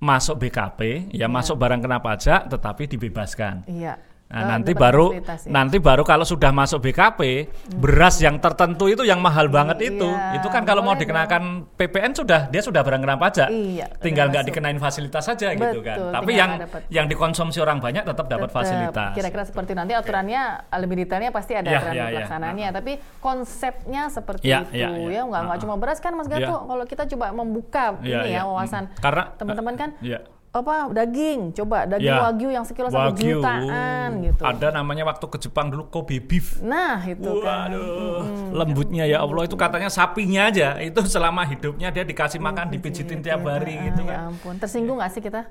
masuk 0.04 0.36
BKP, 0.44 1.14
ya 1.16 1.32
masuk 1.32 1.56
barang 1.56 1.80
kena 1.80 2.04
pajak 2.04 2.52
tetapi 2.52 2.92
dibebaskan. 2.92 3.64
Iya. 3.72 3.96
Nah, 4.34 4.42
Eh, 4.42 4.48
nanti 4.50 4.72
baru 4.74 5.14
ya. 5.14 5.38
nanti 5.46 5.78
baru 5.78 6.02
kalau 6.02 6.26
sudah 6.26 6.50
masuk 6.50 6.82
BKP, 6.82 7.46
beras 7.72 8.18
yang 8.18 8.42
tertentu 8.42 8.90
itu 8.90 9.06
yang 9.06 9.22
mahal 9.22 9.46
banget 9.46 9.94
itu. 9.94 10.10
Iya, 10.10 10.42
Itu 10.42 10.50
kan 10.50 10.66
kalau 10.66 10.82
mau 10.82 10.98
dikenakan 10.98 11.70
PPN 11.72 12.12
sudah 12.12 12.50
dia 12.50 12.58
sudah 12.60 12.82
barang 12.82 12.98
kena 13.00 13.14
pajak. 13.16 13.48
Iya, 13.48 13.94
Tinggal 13.96 14.34
nggak 14.34 14.50
dikenain 14.50 14.78
fasilitas 14.78 15.22
saja 15.24 15.54
gitu 15.54 15.80
kan. 15.80 15.96
Betul, 15.96 16.10
Tapi 16.10 16.26
tinggal 16.26 16.34
yang 16.36 16.50
nggak 16.52 16.66
dapat. 16.66 16.82
yang 16.90 17.06
dikonsumsi 17.08 17.62
orang 17.62 17.78
banyak 17.78 18.04
tetap 18.04 18.26
dapat 18.26 18.50
Tetap, 18.50 18.58
fasilitas. 18.58 19.14
Kira-kira 19.14 19.44
seperti 19.46 19.72
nanti 19.72 19.94
aturannya 19.94 20.42
lebih 20.74 20.96
detailnya 21.00 21.30
pasti 21.30 21.54
ada 21.54 21.70
Ya, 21.70 21.78
aturan 21.78 21.94
ya, 21.94 22.02
ya. 22.02 22.10
pelaksanaannya, 22.18 22.68
tapi 22.74 22.92
konsepnya 23.20 24.10
seperti 24.10 24.44
Ya, 24.44 24.64
itu 24.64 24.74
ya, 24.76 24.90
ya, 24.90 25.10
ya. 25.12 25.22
nggak 25.24 25.42
Ah, 25.46 25.60
cuma 25.60 25.78
beras 25.78 26.00
kan 26.00 26.14
Mas 26.14 26.26
Gato. 26.26 26.42
Ya. 26.42 26.58
Kalau 26.58 26.86
kita 26.86 27.04
coba 27.08 27.30
membuka 27.32 28.02
Ya, 28.02 28.26
ini 28.26 28.34
ya 28.34 28.42
ya. 28.42 28.42
wawasan 28.44 28.90
Mm. 28.90 28.98
Karena- 28.98 29.28
teman-teman 29.38 29.76
kan 29.76 29.90
Ya. 30.00 30.26
Apa 30.54 30.86
daging, 30.94 31.50
coba 31.52 31.90
daging 31.90 32.14
Ya. 32.14 32.22
wagyu 32.22 32.48
yang 32.48 32.62
sekilo 32.62 32.86
satu 32.86 33.18
jutaan 33.18 34.22
gitu. 34.22 34.38
Ada 34.40 34.70
namanya 34.72 35.02
waktu 35.04 35.26
ke 35.26 35.38
Jepang 35.40 35.68
dulu 35.68 35.90
Kobe 35.90 36.22
beef. 36.22 36.62
Nah 36.62 37.02
itu 37.02 37.42
kan. 37.42 37.74
Waduh, 37.74 38.22
lembutnya 38.54 39.02
ya 39.04 39.18
Allah 39.20 39.44
itu 39.44 39.58
katanya 39.58 39.90
sapinya 39.90 40.46
aja 40.48 40.78
itu 40.78 41.02
selama 41.06 41.42
hidupnya 41.44 41.90
dia 41.90 42.06
dikasih 42.06 42.38
makan 42.38 42.70
dipijitin 42.70 43.20
tiap 43.20 43.42
hari 43.42 43.74
Ah, 43.74 43.84
gitu 43.84 44.02
ya 44.04 44.14
kan. 44.14 44.30
ampun, 44.30 44.54
tersinggung 44.56 45.02
nggak 45.02 45.10
sih 45.10 45.22
kita? 45.22 45.42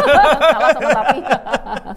Kalah 0.52 0.70
sama 0.70 0.88
sapi. 0.92 1.18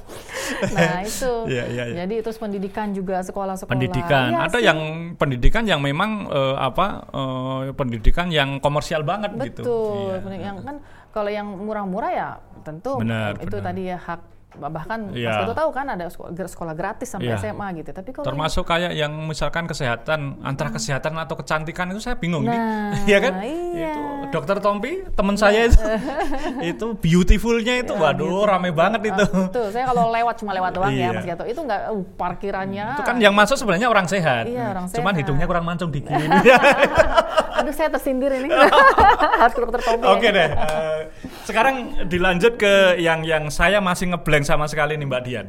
nah 0.75 0.98
itu. 1.03 1.34
Iya, 1.46 1.63
iya, 1.67 1.84
iya. 1.86 1.96
Jadi 2.00 2.15
terus 2.22 2.38
pendidikan 2.38 2.88
juga 2.91 3.20
sekolah-sekolah. 3.22 3.67
pendidikan 3.70 4.27
Iya 4.32 4.39
ada 4.41 4.58
sih. 4.58 4.63
yang 4.63 4.79
pendidikan 5.15 5.63
yang 5.67 5.79
memang 5.79 6.27
eh, 6.27 6.55
apa 6.58 6.86
eh, 7.10 7.62
pendidikan 7.74 8.32
yang 8.32 8.60
komersial 8.60 9.03
banget 9.03 9.36
gitu 9.43 9.67
Betul. 9.67 10.32
Iya. 10.32 10.39
Yang 10.41 10.58
kan 10.63 10.75
kalau 11.13 11.29
yang 11.29 11.46
murah-murah 11.46 12.12
ya 12.12 12.29
tentu 12.65 12.98
Benar, 12.98 13.38
itu 13.38 13.53
benar. 13.62 13.65
tadi 13.70 13.82
ya 13.93 13.98
hak 14.01 14.22
bahkan 14.56 15.10
Iya. 15.10 15.30
Mas 15.34 15.38
Toto 15.44 15.54
tahu 15.56 15.70
kan 15.72 15.86
ada 15.88 16.06
sekolah, 16.06 16.32
sekolah 16.48 16.74
gratis 16.74 17.10
sampai 17.10 17.30
Iya. 17.30 17.42
SMA 17.44 17.68
gitu. 17.76 17.90
Tapi 17.90 18.10
kalau 18.12 18.26
termasuk 18.26 18.64
kayak 18.64 18.92
yang 18.92 19.10
misalkan 19.24 19.64
kesehatan 19.64 20.20
antara 20.42 20.70
kesehatan 20.70 21.14
atau 21.16 21.36
kecantikan 21.36 21.88
itu 21.88 22.00
saya 22.00 22.16
bingung 22.16 22.44
Nah, 22.44 22.52
nih 22.52 22.62
Iya 23.10 23.18
kan 23.20 23.34
iya. 23.42 23.90
itu 23.90 24.02
dokter 24.30 24.58
Tompi 24.58 24.92
teman 25.10 25.34
saya 25.34 25.66
itu 25.66 25.78
itu 26.72 26.86
beautifulnya 26.96 27.80
itu 27.80 27.94
waduh 27.94 28.44
rame 28.44 28.70
banget 28.70 29.02
itu 29.06 29.24
Ah, 29.24 29.48
betul. 29.48 29.68
Saya 29.70 29.86
kalau 29.86 30.10
lewat 30.10 30.36
cuma 30.36 30.52
lewat 30.52 30.72
doang 30.72 30.90
ya 30.90 31.00
Iya. 31.04 31.10
Mas 31.12 31.26
Gato. 31.26 31.44
Itu 31.44 31.62
enggak 31.62 31.82
uh, 31.88 32.04
parkirannya. 32.14 32.86
itu 32.94 33.04
kan 33.04 33.16
yang 33.18 33.34
masuk 33.34 33.56
sebenarnya 33.56 33.88
orang 33.88 34.06
sehat 34.06 34.46
Iya, 34.46 34.72
orang 34.72 34.86
cuman 34.88 35.12
sehat. 35.12 35.20
hidungnya 35.20 35.46
kurang 35.46 35.64
mancung 35.64 35.90
dikit 35.90 36.14
Aduh 37.54 37.72
saya 37.72 37.88
tersindir 37.88 38.34
ini. 38.34 38.50
Harus 38.50 39.54
dokter 39.56 39.80
Tommy. 39.80 40.04
Oke 40.06 40.26
ya. 40.26 40.32
deh. 40.34 40.50
eh, 40.50 41.00
sekarang 41.44 42.08
dilanjut 42.08 42.56
ke 42.56 42.98
yang 43.00 43.28
yang 43.28 43.52
saya 43.52 43.84
masih 43.84 44.16
ngeblank 44.16 44.48
sama 44.48 44.66
sekali 44.68 44.96
nih 44.96 45.08
Mbak 45.08 45.22
Dian. 45.28 45.48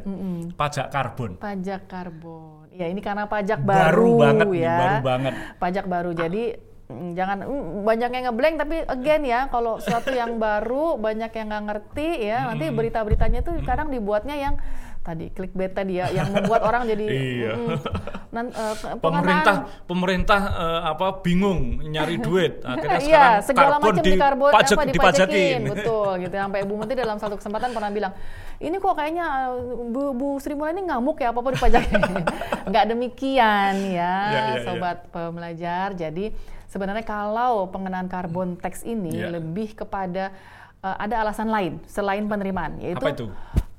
Pajak 0.55 0.91
karbon. 0.91 1.39
Pajak 1.39 1.87
karbon. 1.87 2.67
Ya 2.75 2.91
ini 2.91 2.99
karena 2.99 3.31
pajak 3.31 3.63
Baru 3.63 4.19
baru, 4.19 4.23
banget 4.23 4.47
nih, 4.51 4.63
ya. 4.67 4.79
baru 4.79 4.97
banget. 5.07 5.35
Pajak 5.63 5.85
baru. 5.87 6.11
Jadi 6.11 6.43
mm, 6.91 7.11
jangan 7.15 7.39
mm, 7.47 7.87
banyak 7.87 8.11
yang 8.11 8.25
ngeblank 8.31 8.55
tapi 8.59 8.77
again 8.91 9.23
ya 9.23 9.41
kalau 9.47 9.79
sesuatu 9.79 10.11
yang 10.11 10.37
baru 10.43 10.99
banyak 10.99 11.31
yang 11.31 11.47
nggak 11.55 11.65
ngerti 11.71 12.09
ya 12.27 12.51
nanti 12.51 12.67
berita-beritanya 12.75 13.41
tuh 13.47 13.55
kadang 13.63 13.95
dibuatnya 13.95 14.35
yang 14.35 14.55
tadi 15.05 15.29
clickbait 15.29 15.69
tadi 15.69 16.01
ya 16.01 16.09
yang 16.09 16.33
membuat 16.33 16.65
orang 16.69 16.89
jadi 16.89 17.05
Iya. 17.05 17.53
mm, 17.55 17.77
nan- 18.31 18.49
eh, 18.51 18.75
pengenaan- 18.75 19.01
Pemerintah 19.05 19.57
pemerintah 19.85 20.41
eh, 20.51 20.81
apa 20.89 21.07
bingung 21.21 21.61
nyari 21.85 22.17
duit. 22.17 22.59
Akhirnya 22.65 22.99
Iya, 22.99 23.25
segala 23.39 23.77
karbon 23.77 23.93
macam 23.93 24.03
di 24.03 24.13
karbon 24.17 24.51
pajak 24.51 24.75
apa 24.75 24.85
dipajakin. 24.89 25.59
betul 25.69 26.09
gitu. 26.25 26.35
Sampai 26.35 26.65
Ibu 26.65 26.75
Menteri 26.75 26.97
dalam 26.99 27.19
satu 27.19 27.37
kesempatan 27.37 27.71
pernah 27.71 27.91
bilang, 27.91 28.17
ini 28.59 28.75
kok 28.75 28.95
kayaknya 28.95 29.27
uh, 29.51 29.61
Bu, 29.87 30.03
Bu 30.11 30.29
Sri 30.39 30.53
Mulyani 30.53 30.89
ngamuk 30.89 31.21
ya 31.21 31.31
apa 31.31 31.39
apa 31.39 31.51
dipajakin. 31.53 32.01
Nggak 32.65 32.85
demikian 32.89 33.75
ya, 33.87 34.17
iya, 34.25 34.41
iya. 34.51 34.65
sobat 34.65 35.05
pembelajar. 35.11 35.93
Jadi 35.93 36.33
sebenarnya 36.67 37.05
kalau 37.05 37.69
pengenaan 37.69 38.09
karbon 38.09 38.57
tax 38.57 38.81
ini 38.83 39.21
Iya. 39.21 39.37
lebih 39.37 39.77
kepada 39.77 40.33
uh, 40.81 40.97
ada 40.97 41.21
alasan 41.21 41.47
lain 41.47 41.77
selain 41.85 42.25
penerimaan, 42.25 42.81
yaitu 42.81 42.99
Apa 42.99 43.13
itu? 43.13 43.29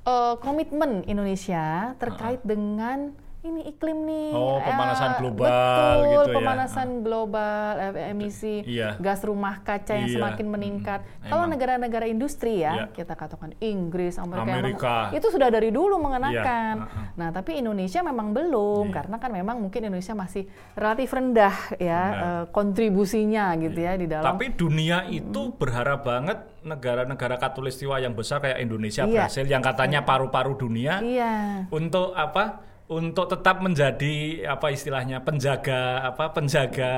Uh, 0.06 0.38
komitmen 0.40 1.04
Indonesia 1.10 1.98
terkait 2.00 2.40
dengan 2.46 3.12
ini 3.46 3.62
iklim 3.68 3.98
nih. 4.04 4.30
Oh, 4.34 4.58
pemanasan 4.58 5.10
Eh, 5.12 5.18
global 5.22 5.46
betul, 5.46 6.02
gitu 6.10 6.30
ya. 6.30 6.36
pemanasan 6.36 6.88
global, 7.00 7.70
eh, 7.78 8.10
emisi 8.10 8.56
Iya. 8.66 8.98
gas 8.98 9.22
rumah 9.22 9.62
kaca 9.62 9.94
yang 9.94 10.10
Iya. 10.10 10.16
semakin 10.18 10.48
meningkat. 10.50 11.00
Mm, 11.06 11.30
Kalau 11.30 11.46
negara-negara 11.46 12.06
industri 12.06 12.60
Iya. 12.60 12.90
ya, 12.90 12.92
kita 12.92 13.14
katakan 13.14 13.54
Inggris, 13.60 14.18
Amerika, 14.18 14.50
Amerika. 14.52 14.96
itu 15.14 15.28
sudah 15.30 15.48
dari 15.48 15.70
dulu 15.70 16.02
mengenakan. 16.02 16.76
Iya, 16.76 16.90
uh-uh. 16.90 17.06
Nah, 17.16 17.30
tapi 17.30 17.56
Indonesia 17.56 18.02
memang 18.02 18.34
belum 18.34 18.90
Iya. 18.90 18.96
karena 18.96 19.16
kan 19.18 19.32
memang 19.32 19.58
mungkin 19.60 19.82
Indonesia 19.84 20.14
masih 20.14 20.44
relatif 20.74 21.10
rendah 21.10 21.56
ya 21.78 22.02
eh, 22.16 22.44
kontribusinya 22.50 23.54
gitu 23.56 23.78
ya 23.78 23.94
di 23.94 24.06
dalam 24.06 24.26
Tapi 24.26 24.52
dunia 24.52 25.06
itu 25.08 25.54
berharap 25.54 26.02
banget 26.02 26.38
negara-negara 26.66 27.38
katulistiwa 27.38 27.98
yang 27.98 28.14
besar 28.14 28.42
kayak 28.42 28.58
Indonesia, 28.58 29.06
Iya. 29.06 29.30
Brasil 29.30 29.46
yang 29.46 29.62
katanya 29.62 30.02
paru-paru 30.02 30.58
dunia 30.58 30.98
Iya. 30.98 31.70
untuk 31.70 32.12
apa? 32.12 32.74
Untuk 32.86 33.26
tetap 33.26 33.66
menjadi 33.66 34.46
apa 34.46 34.70
istilahnya 34.70 35.18
penjaga 35.18 36.06
apa 36.06 36.30
penjaga 36.30 36.94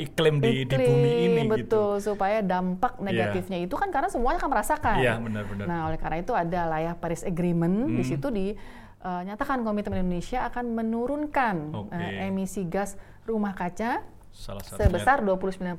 iklim 0.00 0.40
di, 0.40 0.64
di 0.64 0.76
bumi 0.80 1.12
ini 1.28 1.42
gitu. 1.44 1.52
betul 1.52 1.90
supaya 2.00 2.40
dampak 2.40 2.96
negatifnya 2.98 3.60
itu 3.60 3.76
kan 3.76 3.92
karena 3.92 4.08
semuanya 4.08 4.40
akan 4.40 4.48
merasakan. 4.48 4.96
Iya, 4.96 5.20
benar-benar. 5.20 5.64
Nah, 5.68 5.80
oleh 5.92 6.00
karena 6.00 6.24
itu 6.24 6.32
ada 6.32 6.60
layar 6.72 6.96
Paris 6.96 7.20
Agreement 7.20 7.84
di 7.84 8.00
Hmm. 8.00 8.08
situ 8.08 8.28
di 8.32 8.56
eh, 8.98 9.22
nyatakan 9.28 9.60
komitmen 9.60 10.00
Indonesia 10.02 10.40
akan 10.48 10.72
menurunkan 10.72 11.56
Oke. 11.84 11.92
eh, 11.92 12.26
emisi 12.26 12.64
gas 12.64 12.96
rumah 13.22 13.52
kaca 13.52 14.00
Salah 14.32 14.60
satunya 14.60 14.88
sebesar 14.88 15.24
29% 15.24 15.72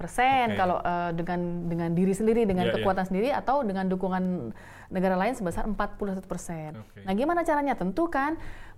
Oke. 0.50 0.54
kalau 0.54 0.78
eh, 0.80 1.12
dengan 1.14 1.40
dengan 1.66 1.90
diri 1.92 2.14
sendiri 2.14 2.46
dengan 2.46 2.70
Iya, 2.70 2.74
iya. 2.74 2.78
kekuatan 2.78 3.06
sendiri 3.06 3.30
atau 3.30 3.62
dengan 3.62 3.86
dukungan 3.86 4.54
negara 4.90 5.14
lain 5.14 5.34
sebesar 5.34 5.66
41%. 5.66 6.78
Oke. 6.78 7.02
Nah, 7.04 7.14
gimana 7.14 7.42
caranya? 7.42 7.74
Tentu 7.74 8.06
kan 8.08 8.38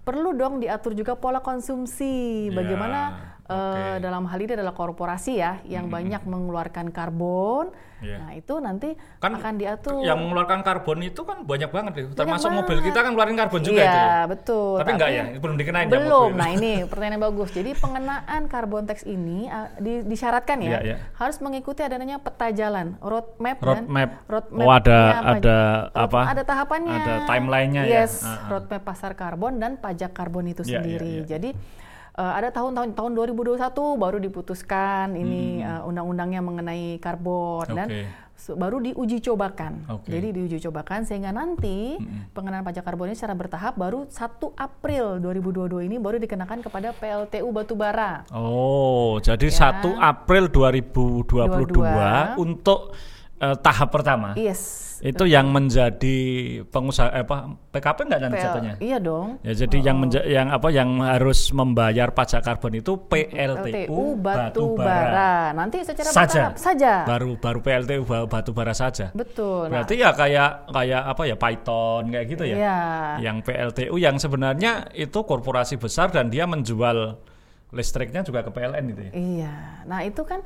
perlu 0.09 0.33
dong 0.33 0.57
diatur 0.57 0.97
juga 0.97 1.13
pola 1.13 1.37
konsumsi. 1.37 2.49
Ya, 2.49 2.57
Bagaimana 2.57 2.99
eh, 3.49 3.55
oke. 3.55 3.99
dalam 3.99 4.23
hal 4.23 4.39
ini 4.39 4.53
adalah 4.53 4.71
korporasi 4.71 5.33
ya 5.35 5.57
yang 5.65 5.87
banyak 5.87 6.21
mengeluarkan 6.23 6.89
karbon. 6.89 7.73
Iya. 7.99 8.15
Nah, 8.15 8.31
itu 8.31 8.53
nanti 8.57 8.89
kan 9.19 9.35
akan 9.35 9.59
diatur. 9.59 9.99
yang 9.99 10.15
mengeluarkan 10.17 10.63
karbon 10.63 11.03
itu 11.03 11.19
kan 11.19 11.43
banyak 11.43 11.67
banget 11.67 11.93
itu 11.99 12.15
termasuk 12.15 12.47
banget. 12.47 12.59
mobil 12.63 12.77
kita 12.81 12.95
kan 12.97 13.11
ngeluarin 13.11 13.35
karbon 13.35 13.59
juga 13.61 13.81
Iya, 13.81 13.91
itu 13.91 13.99
betul. 14.29 14.75
tapi 14.79 14.91
enggak 14.95 15.09
ya 15.11 15.23
belum 15.35 15.55
dikenain 15.57 15.83
ya 15.83 15.91
Belum. 15.91 16.29
mobil. 16.29 16.39
Nah, 16.39 16.49
ini 16.49 16.71
pertanyaan 16.89 17.13
yang 17.13 17.25
bagus. 17.25 17.49
Jadi 17.51 17.71
pengenaan 17.75 18.41
karbon 18.47 18.83
tax 18.85 19.03
ini 19.03 19.39
uh, 19.47 19.67
di- 19.75 20.05
disyaratkan 20.05 20.57
ya 20.59 20.69
Iya, 20.69 20.79
iya. 20.81 20.95
harus 21.13 21.37
mengikuti 21.39 21.81
adanya 21.81 22.15
peta 22.17 22.47
jalan, 22.51 22.95
roadmap 23.01 23.57
kan? 23.57 23.83
Roadmap. 23.83 24.09
Roadmap 24.25 24.63
Oh, 24.63 24.71
ada- 24.71 25.11
apa? 25.11 25.33
ada 25.35 25.57
apa? 25.91 26.19
Ada 26.29 26.43
tahapannya. 26.45 26.95
Ada 26.95 27.13
timelinenya 27.27 27.83
ya? 27.83 27.93
yes, 27.99 28.23
Ah, 28.23 28.31
ah. 28.31 28.47
roadmap 28.49 28.81
pasar 28.81 29.11
karbon 29.11 29.59
dan 29.59 29.75
pajak 29.75 30.13
karbon 30.13 30.47
itu 30.47 30.61
Iya, 30.61 30.63
iya, 30.63 30.75
sendiri. 30.77 31.11
iya. 31.17 31.23
Jadi 31.27 31.49
uh, 32.13 32.33
ada 32.33 32.49
tahun-tahun 32.49 32.93
tahun 32.93 33.11
2021 33.13 33.59
baru 33.95 34.17
diputuskan 34.17 35.13
ini 35.13 35.61
uh, 35.61 35.83
undang-undangnya 35.83 36.39
mengenai 36.39 36.97
karbon 36.97 37.67
dan 37.69 37.87
Hmm. 37.87 37.97
Oke. 37.99 38.07
se- 38.35 38.55
baru 38.55 38.79
diuji 38.79 39.19
cobakan. 39.21 39.83
Oke. 39.89 40.09
Jadi 40.09 40.31
diuji 40.31 40.57
cobakan 40.61 41.03
sehingga 41.03 41.29
nanti 41.29 41.99
pengenaan 42.31 42.63
pajak 42.63 42.81
karbon 42.81 43.07
ini 43.07 43.13
secara 43.13 43.33
bertahap 43.33 43.75
baru 43.75 44.07
1 44.07 44.15
April 44.55 45.19
2022 45.19 45.83
ini 45.83 45.97
baru 45.97 46.15
dikenakan 46.17 46.59
kepada 46.61 46.93
PLTU 46.93 47.51
batubara. 47.51 48.23
oh 48.29 49.19
jadi 49.19 49.43
Ya. 49.45 49.83
1 49.83 49.91
April 49.93 50.47
2022 50.47 51.75
22. 51.75 52.37
untuk 52.37 52.95
eh, 53.39 53.55
tahap 53.59 53.89
pertama. 53.89 54.35
Yes. 54.35 54.87
Itu 54.99 55.23
yang 55.23 55.47
menjadi 55.47 56.19
pengusaha 56.67 57.07
eh, 57.15 57.23
apa 57.23 57.55
PKP 57.71 57.97
enggak 58.03 58.19
nanti 58.19 58.37
jatuhnya? 58.37 58.73
Iya 58.83 58.97
dong. 58.99 59.39
Ya 59.47 59.55
jadi 59.55 59.77
yang 59.79 59.97
menja- 59.97 60.27
yang 60.27 60.51
apa 60.51 60.67
yang 60.67 60.99
harus 60.99 61.55
membayar 61.55 62.11
pajak 62.11 62.43
karbon 62.43 62.75
itu 62.75 62.99
PLTU 62.99 63.87
LTU 63.87 64.03
batu 64.19 64.75
bara. 64.75 65.55
Nanti 65.55 65.87
secara 65.87 66.11
Saja. 66.11 66.51
bertahap 66.51 66.57
saja. 66.59 66.93
Baru 67.07 67.39
baru 67.39 67.59
PLTU 67.63 68.03
ba- 68.03 68.27
batu 68.27 68.51
bara 68.51 68.75
saja. 68.75 69.15
Betul. 69.15 69.71
Nah, 69.71 69.87
Berarti 69.87 69.95
ya 69.95 70.11
kayak 70.11 70.49
kayak 70.67 71.01
apa 71.07 71.23
ya 71.23 71.35
Python 71.39 72.03
kayak 72.11 72.25
gitu 72.27 72.43
ya. 72.43 72.55
Iya. 72.59 72.77
Yang 73.23 73.37
PLTU 73.47 73.95
yang 73.95 74.15
sebenarnya 74.19 74.71
itu 74.91 75.19
korporasi 75.23 75.79
besar 75.79 76.11
dan 76.11 76.27
dia 76.27 76.43
menjual 76.43 77.15
listriknya 77.71 78.19
juga 78.19 78.43
ke 78.43 78.51
PLN 78.51 78.83
gitu 78.91 79.01
ya. 79.07 79.11
Iya. 79.15 79.53
Nah, 79.85 80.03
itu 80.03 80.25
kan 80.25 80.43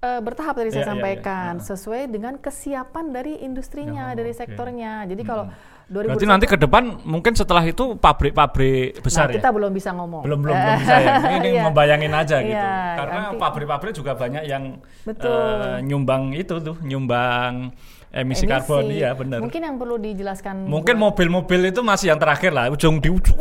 eh, 0.00 0.20
bertahap 0.20 0.54
tadi 0.54 0.68
Iya, 0.68 0.74
saya 0.74 0.84
iya, 0.84 0.90
sampaikan 0.92 1.52
sesuai 1.58 2.02
dengan 2.08 2.34
kesiapan 2.36 3.04
dari 3.10 3.40
industrinya, 3.40 4.12
Oh, 4.12 4.16
dari 4.16 4.32
sektornya. 4.32 5.04
Jadi 5.04 5.22
kalau 5.22 5.48
2021 5.86 6.10
Berarti 6.10 6.26
nanti 6.26 6.46
ke 6.50 6.58
depan 6.58 6.82
mungkin 7.06 7.32
setelah 7.38 7.62
itu 7.62 7.94
pabrik-pabrik 7.94 8.98
besar 9.06 9.30
nah, 9.30 9.32
ya. 9.32 9.38
kita 9.38 9.48
belum 9.54 9.70
bisa 9.70 9.94
ngomong. 9.94 10.22
belum 10.26 10.38
belum 10.42 10.56
belum 10.58 10.74
bisa 10.82 10.94
ya. 10.98 11.12
Ini 11.38 11.48
Iya. 11.56 11.62
membayangin 11.62 12.12
aja 12.12 12.36
gitu. 12.42 12.58
Iya, 12.58 12.74
Karena 12.98 13.20
pabrik-pabrik 13.38 13.92
juga 13.94 14.12
banyak 14.18 14.44
yang 14.50 14.82
Betul. 15.06 15.30
eh, 15.30 15.78
nyumbang 15.86 16.34
itu 16.34 16.58
tuh, 16.58 16.74
nyumbang 16.82 17.70
emisi, 18.16 18.48
karbon 18.48 18.88
iya 18.88 19.12
benar. 19.12 19.44
Mungkin 19.44 19.60
yang 19.60 19.76
perlu 19.76 20.00
dijelaskan 20.00 20.64
Mungkin 20.64 20.96
mobil-mobil 20.96 21.68
itu 21.68 21.84
masih 21.84 22.10
yang 22.10 22.20
terakhir 22.20 22.48
lah, 22.50 22.72
ujung 22.72 22.96
di 22.96 23.12
ujung 23.12 23.36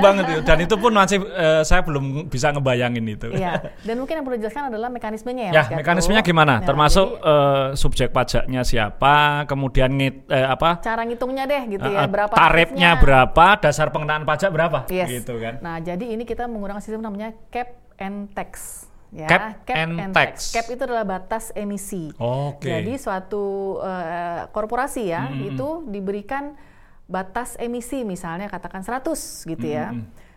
banget 0.06 0.24
itu. 0.30 0.40
Dan 0.46 0.58
itu 0.62 0.74
pun 0.78 0.94
masih 0.94 1.18
eh, 1.26 1.62
saya 1.66 1.82
belum 1.82 2.30
bisa 2.30 2.54
ngebayangin 2.54 3.04
itu. 3.04 3.28
Iya, 3.34 3.58
dan 3.82 3.98
mungkin 3.98 4.14
yang 4.16 4.24
perlu 4.24 4.38
dijelaskan 4.38 4.70
adalah 4.70 4.88
mekanismenya 4.88 5.44
ya. 5.50 5.52
Ya, 5.52 5.64
mekanismenya 5.74 6.22
gimana? 6.22 6.62
Nah, 6.62 6.66
Termasuk 6.66 7.08
jadi 7.18 7.26
eh, 7.26 7.66
subjek 7.74 8.08
pajaknya 8.10 8.62
siapa, 8.62 9.44
kemudian 9.44 9.90
ngit, 9.90 10.30
eh, 10.30 10.46
apa? 10.46 10.78
cara 10.78 11.02
ngitungnya 11.02 11.44
deh 11.44 11.62
gitu 11.68 11.84
eh, 11.84 11.94
ya, 11.98 12.06
berapa 12.06 12.30
tarifnya 12.30 12.94
tarifnya. 12.94 13.02
berapa, 13.02 13.46
dasar 13.58 13.90
pengenaan 13.90 14.22
pajak 14.22 14.50
berapa, 14.54 14.78
Yes. 14.86 15.08
gitu 15.10 15.40
kan? 15.40 15.58
Nah, 15.58 15.80
jadi 15.80 16.04
ini 16.04 16.22
kita 16.22 16.46
menggunakan 16.46 16.78
sistem 16.78 17.02
namanya 17.02 17.34
cap 17.50 17.74
and 17.98 18.30
tax. 18.30 18.86
Ya, 19.10 19.26
Cap 19.26 19.66
and 19.74 20.14
tax. 20.14 20.54
Cap 20.54 20.70
itu 20.70 20.82
adalah 20.86 21.02
batas 21.02 21.50
emisi. 21.58 22.14
Oke. 22.14 22.70
Jadi 22.70 22.94
suatu 22.94 23.76
eh, 23.82 24.46
korporasi 24.54 25.10
ya 25.10 25.26
Mm-mm. 25.26 25.50
itu 25.50 25.68
diberikan 25.90 26.54
batas 27.10 27.58
emisi 27.58 28.06
misalnya 28.06 28.46
katakan 28.46 28.86
100 28.86 29.50
gitu 29.50 29.66
ya. 29.66 29.90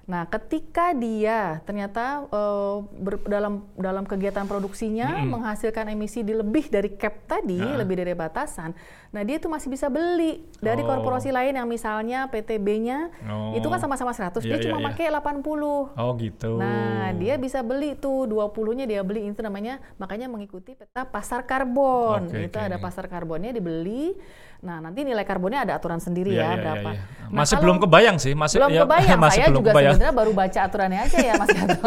Nah, 0.04 0.28
ketika 0.28 0.92
dia 0.92 1.64
ternyata 1.64 2.28
eh, 2.28 2.76
ber- 2.94 3.24
dalam 3.24 3.64
dalam 3.74 4.04
kegiatan 4.04 4.44
produksinya 4.44 5.16
menghasilkan 5.24 5.88
emisi 5.88 6.20
di 6.22 6.36
lebih 6.36 6.68
dari 6.68 6.92
cap 6.92 7.24
tadi, 7.24 7.56
Ah. 7.56 7.80
lebih 7.80 7.96
dari 7.96 8.12
batasan. 8.12 8.76
Nah, 9.10 9.22
dia 9.22 9.38
itu 9.38 9.48
masih 9.48 9.70
bisa 9.70 9.88
beli 9.88 10.44
dari 10.58 10.82
Oh. 10.82 10.90
korporasi 10.90 11.30
lain 11.30 11.54
yang 11.54 11.64
misalnya 11.66 12.28
PTB-nya 12.28 13.16
Oh. 13.24 13.56
itu 13.56 13.64
kan 13.64 13.80
sama-sama 13.80 14.12
100, 14.12 14.44
dia 14.44 14.60
Iya, 14.60 14.66
cuma 14.66 14.76
iya, 14.76 14.82
iya. 14.82 14.88
pakai 14.90 15.06
80. 15.08 15.96
Oh 15.96 16.12
gitu. 16.16 16.60
Nah, 16.60 17.14
dia 17.14 17.38
bisa 17.38 17.62
beli 17.62 17.96
tuh 17.96 18.26
20-nya 18.26 18.84
dia 18.84 19.02
beli 19.02 19.24
itu 19.26 19.40
namanya 19.40 19.80
makanya 19.96 20.28
mengikuti 20.28 20.76
peta 20.76 21.06
pasar 21.06 21.48
karbon. 21.48 22.28
Oke, 22.28 22.44
itu 22.44 22.58
oke, 22.58 22.66
ada 22.66 22.76
pasar 22.76 23.08
karbonnya 23.08 23.52
dibeli. 23.52 24.20
Nah, 24.60 24.80
nanti 24.80 25.04
nilai 25.04 25.22
karbonnya 25.22 25.62
ada 25.62 25.74
aturan 25.76 26.00
sendiri 26.00 26.32
Iya, 26.32 26.40
ya 26.40 26.48
iya, 26.48 26.56
berapa. 26.58 26.90
iya, 26.90 26.98
iya. 26.98 27.22
Nah, 27.26 27.40
Masih 27.40 27.56
belum 27.58 27.78
kebayang 27.80 28.18
sih, 28.18 28.32
masih 28.32 28.58
belum 28.58 28.72
ya, 28.72 28.82
kebayang. 28.82 29.20
masih 29.28 29.36
saya 29.38 29.48
belum 29.48 29.60
juga 29.60 29.70
kebayang. 29.70 29.93
Sebenarnya 29.94 30.16
baru 30.16 30.32
baca 30.32 30.60
aturannya 30.62 31.00
aja 31.02 31.18
ya 31.20 31.34
Mas 31.36 31.50
Gato. 31.50 31.78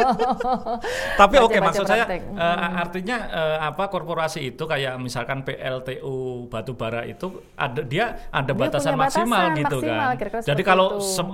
Tapi 1.21 1.35
oke 1.37 1.51
Baca-baca 1.53 1.67
maksud 1.67 1.85
saya 1.85 2.05
praktek. 2.05 2.21
eh, 2.31 2.69
artinya 2.79 3.17
eh, 3.29 3.59
apa 3.61 3.85
korporasi 3.87 4.41
itu 4.47 4.63
kayak 4.63 4.95
misalkan 4.97 5.43
PLTU 5.43 6.17
batubara 6.47 7.03
itu 7.03 7.27
ada 7.55 7.83
dia 7.83 8.05
ada 8.29 8.47
Dia 8.47 8.61
batasan 8.63 8.95
maksimal 8.95 9.53
gitu 9.53 9.79
maksimal, 9.81 10.09
kan. 10.09 10.17
kira-kira 10.17 10.41
Jadi 10.41 10.63
seperti 10.63 10.63
kalau 10.65 10.89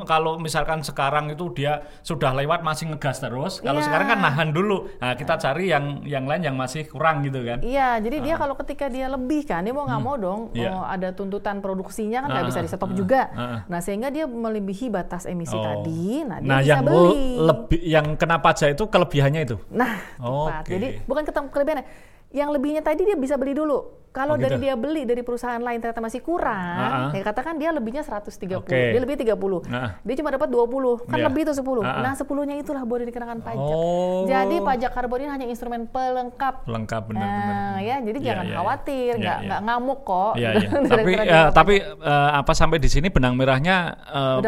kalau 0.05 0.33
misalkan 0.37 0.81
sekarang 0.81 1.29
itu 1.29 1.45
dia 1.53 1.73
sudah 2.01 2.33
lewat 2.35 2.63
masih 2.63 2.89
ngegas 2.89 3.19
terus, 3.19 3.61
kalau 3.61 3.79
Iya. 3.79 3.87
sekarang 3.87 4.07
kan 4.09 4.19
nahan 4.21 4.49
dulu. 4.51 4.89
Nah, 4.97 5.13
kita 5.13 5.35
cari 5.37 5.69
yang 5.69 5.85
yang 6.05 6.25
lain 6.25 6.43
yang 6.43 6.57
masih 6.57 6.87
kurang 6.87 7.23
gitu 7.23 7.43
kan. 7.43 7.59
Iya, 7.61 7.99
jadi 7.99 8.17
dia 8.21 8.35
kalau 8.35 8.55
ketika 8.57 8.87
dia 8.87 9.07
lebih 9.07 9.45
kan, 9.45 9.61
dia 9.61 9.71
mau 9.71 9.85
nggak 9.85 10.01
mau 10.01 10.17
dong, 10.17 10.41
Iya. 10.53 10.71
oh, 10.71 10.85
ada 10.85 11.11
tuntutan 11.11 11.59
produksinya 11.59 12.23
kan 12.23 12.29
nggak 12.31 12.43
Ah, 12.43 12.49
bisa 12.49 12.61
di 12.61 12.69
stop 12.69 12.85
ah, 12.85 12.95
juga. 12.95 13.23
ah, 13.29 13.41
ah. 13.41 13.59
Nah, 13.67 13.81
sehingga 13.81 14.09
dia 14.09 14.25
melebihi 14.25 14.87
batas 14.89 15.25
emisi 15.25 15.53
Oh. 15.53 15.61
tadi, 15.61 16.23
nah 16.23 16.39
dia 16.39 16.49
Nah, 16.49 16.61
bisa 16.63 16.71
yang 16.71 16.81
beli. 16.87 17.37
lebih 17.43 17.81
yang 17.83 18.07
kena 18.17 18.39
pajak 18.39 18.79
itu 18.79 18.85
kelebihannya 18.89 19.41
itu. 19.45 19.57
Nah, 19.69 19.99
tepat. 20.17 20.63
Oke. 20.65 20.71
Jadi 20.73 20.89
bukan 21.05 21.23
ketemu 21.27 21.47
kelebihannya. 21.51 21.87
Yang 22.33 22.49
lebihnya 22.57 22.83
tadi 22.83 23.03
dia 23.05 23.19
bisa 23.19 23.37
beli 23.37 23.53
dulu. 23.53 24.02
Kalau 24.13 24.37
Oh, 24.37 24.41
dari 24.41 24.61
gitu. 24.61 24.65
dia 24.69 24.75
beli 24.77 25.09
dari 25.09 25.25
perusahaan 25.25 25.57
lain 25.57 25.81
ternyata 25.81 26.05
masih 26.05 26.21
kurang, 26.21 26.53
Ah, 26.53 27.09
ah. 27.09 27.11
ya 27.17 27.25
katakan 27.25 27.57
dia 27.57 27.73
lebihnya 27.73 28.05
130, 28.05 28.61
Oke. 28.61 28.77
dia 28.93 29.01
lebih 29.01 29.17
30. 29.17 29.65
Ah. 29.73 29.97
Dia 30.05 30.15
cuma 30.21 30.29
dapat 30.29 30.53
20, 30.53 31.01
kan 31.09 31.17
Iya. 31.17 31.33
lebih 31.33 31.43
tuh 31.49 31.57
10. 31.57 31.81
Ah, 31.81 31.97
ah. 31.97 32.03
Nah, 32.05 32.13
10-nya 32.13 32.61
itulah 32.61 32.85
boleh 32.85 33.09
dikenakan 33.09 33.41
pajak. 33.41 33.73
Oh. 33.73 34.29
Jadi 34.29 34.61
pajak 34.61 34.93
karbon 34.93 35.25
ini 35.25 35.31
hanya 35.33 35.47
instrumen 35.49 35.89
pelengkap. 35.89 36.69
Lengkap 36.69 37.03
benar-benar. 37.09 37.57
Nah, 37.57 37.77
ya, 37.81 37.97
jadi 37.99 38.19
Iya, 38.21 38.27
jangan 38.29 38.45
iya, 38.45 38.57
khawatir, 38.61 39.13
iya. 39.17 39.17
nggak 39.17 39.39
Iya, 39.41 39.47
nggak 39.49 39.61
ngamuk 39.65 40.01
kok. 40.05 40.33
Iya, 40.37 40.51
iya. 40.53 40.69
Gara-gara 40.93 40.93
tapi 40.93 41.13
dapat 41.17 41.55
tapi 41.57 41.75
eh, 42.05 42.31
apa 42.37 42.53
sampai 42.53 42.79
di 42.79 42.89
sini 42.93 43.09
benang 43.09 43.33
merahnya 43.33 43.77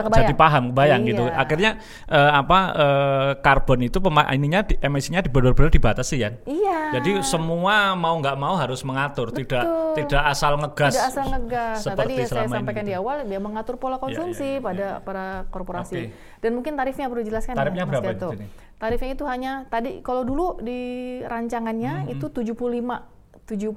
kebayang? 0.05 0.21
jadi 0.29 0.35
paham, 0.37 0.65
bayang 0.73 1.01
Iya. 1.05 1.11
gitu. 1.17 1.25
Akhirnya 1.33 1.71
eh, 2.05 2.31
apa 2.37 2.59
eh, 2.77 3.31
karbon 3.41 3.81
itu 3.81 3.97
ininya 4.29 4.61
di, 4.61 4.75
emisinya 4.77 5.25
benar-benar 5.25 5.73
dibatasi 5.73 6.17
kan. 6.21 6.35
Iya. 6.45 7.01
Jadi 7.01 7.25
semua 7.25 7.97
mau 7.97 8.13
nggak 8.21 8.37
mau 8.37 8.55
harus 8.61 8.85
mengatur, 8.85 9.33
tidak 9.33 9.54
Betul. 9.63 9.95
tidak 9.95 10.23
asal 10.27 10.53
ngegas. 10.59 10.91
Tidak 10.91 11.07
asal 11.07 11.25
ngegas. 11.31 11.77
Nah, 11.79 11.95
tadi 11.95 11.95
seperti 11.95 12.13
ya 12.19 12.27
saya 12.27 12.45
ini 12.45 12.55
sampaikan 12.59 12.83
gitu. 12.83 12.91
di 12.91 12.95
awal 12.99 13.17
dia 13.23 13.39
mengatur 13.39 13.75
pola 13.79 13.97
konsumsi 13.97 14.43
iya, 14.43 14.59
iya, 14.59 14.67
pada 14.67 14.87
para 14.99 15.27
korporasi. 15.55 15.95
Oke. 15.95 16.11
Dan 16.43 16.51
mungkin 16.53 16.73
tarifnya 16.75 17.07
perlu 17.07 17.23
dijelaskan 17.23 17.55
Tarifnya 17.55 17.85
ya, 17.85 17.87
Mas 17.87 17.95
berapa 17.95 18.27
sini? 18.35 18.47
Tarifnya 18.75 19.11
itu 19.15 19.25
hanya 19.25 19.53
tadi 19.71 19.91
kalau 20.03 20.27
dulu 20.27 20.59
di 20.59 20.81
rancangannya 21.23 21.93
Hmm, 22.05 22.13
itu 22.13 22.27
75 22.27 23.15
75 23.45 23.77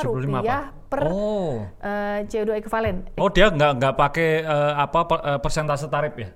75 0.00 0.06
rupiah 0.06 0.62
apa? 0.70 0.86
per 0.86 1.00
Oh. 1.08 1.66
eh, 1.82 2.18
CO2 2.26 2.50
ekivalen. 2.56 2.96
Oh, 3.16 3.26
dia 3.26 3.50
nggak 3.50 3.70
nggak 3.78 3.94
pakai 3.96 4.30
eh, 4.42 4.72
apa 4.76 5.00
per- 5.02 5.24
eh, 5.24 5.38
persentase 5.38 5.86
tarif 5.88 6.14
ya? 6.14 6.30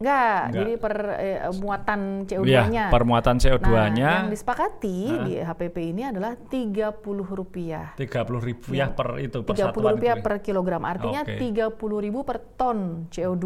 Enggak, 0.00 0.56
jadi 0.56 0.72
per 0.80 0.94
eh, 1.12 1.38
muatan 1.60 2.24
Iya, 2.24 2.40
CO2-nya. 2.40 2.84
permuatan 2.88 3.36
Nah, 3.36 3.42
CO2-nya 3.44 4.10
yang 4.24 4.32
disepakati 4.32 4.96
di 5.28 5.32
HPP 5.36 5.76
ini 5.92 6.08
adalah 6.08 6.32
30 6.40 6.96
rupiah. 7.28 7.92
tiga 8.00 8.24
puluh 8.24 8.40
ribu 8.40 8.72
ya 8.72 8.88
per 8.88 9.20
itu 9.20 9.44
per 9.44 9.52
30 9.52 9.60
satuan 9.60 9.92
rupiah 10.00 10.16
itu 10.16 10.20
ya. 10.20 10.24
per 10.24 10.34
kilogram, 10.40 10.82
artinya 10.88 11.20
Oke. 11.20 11.36
30 11.36 12.00
ribu 12.00 12.24
per 12.24 12.40
ton 12.56 13.04
CO2. 13.12 13.44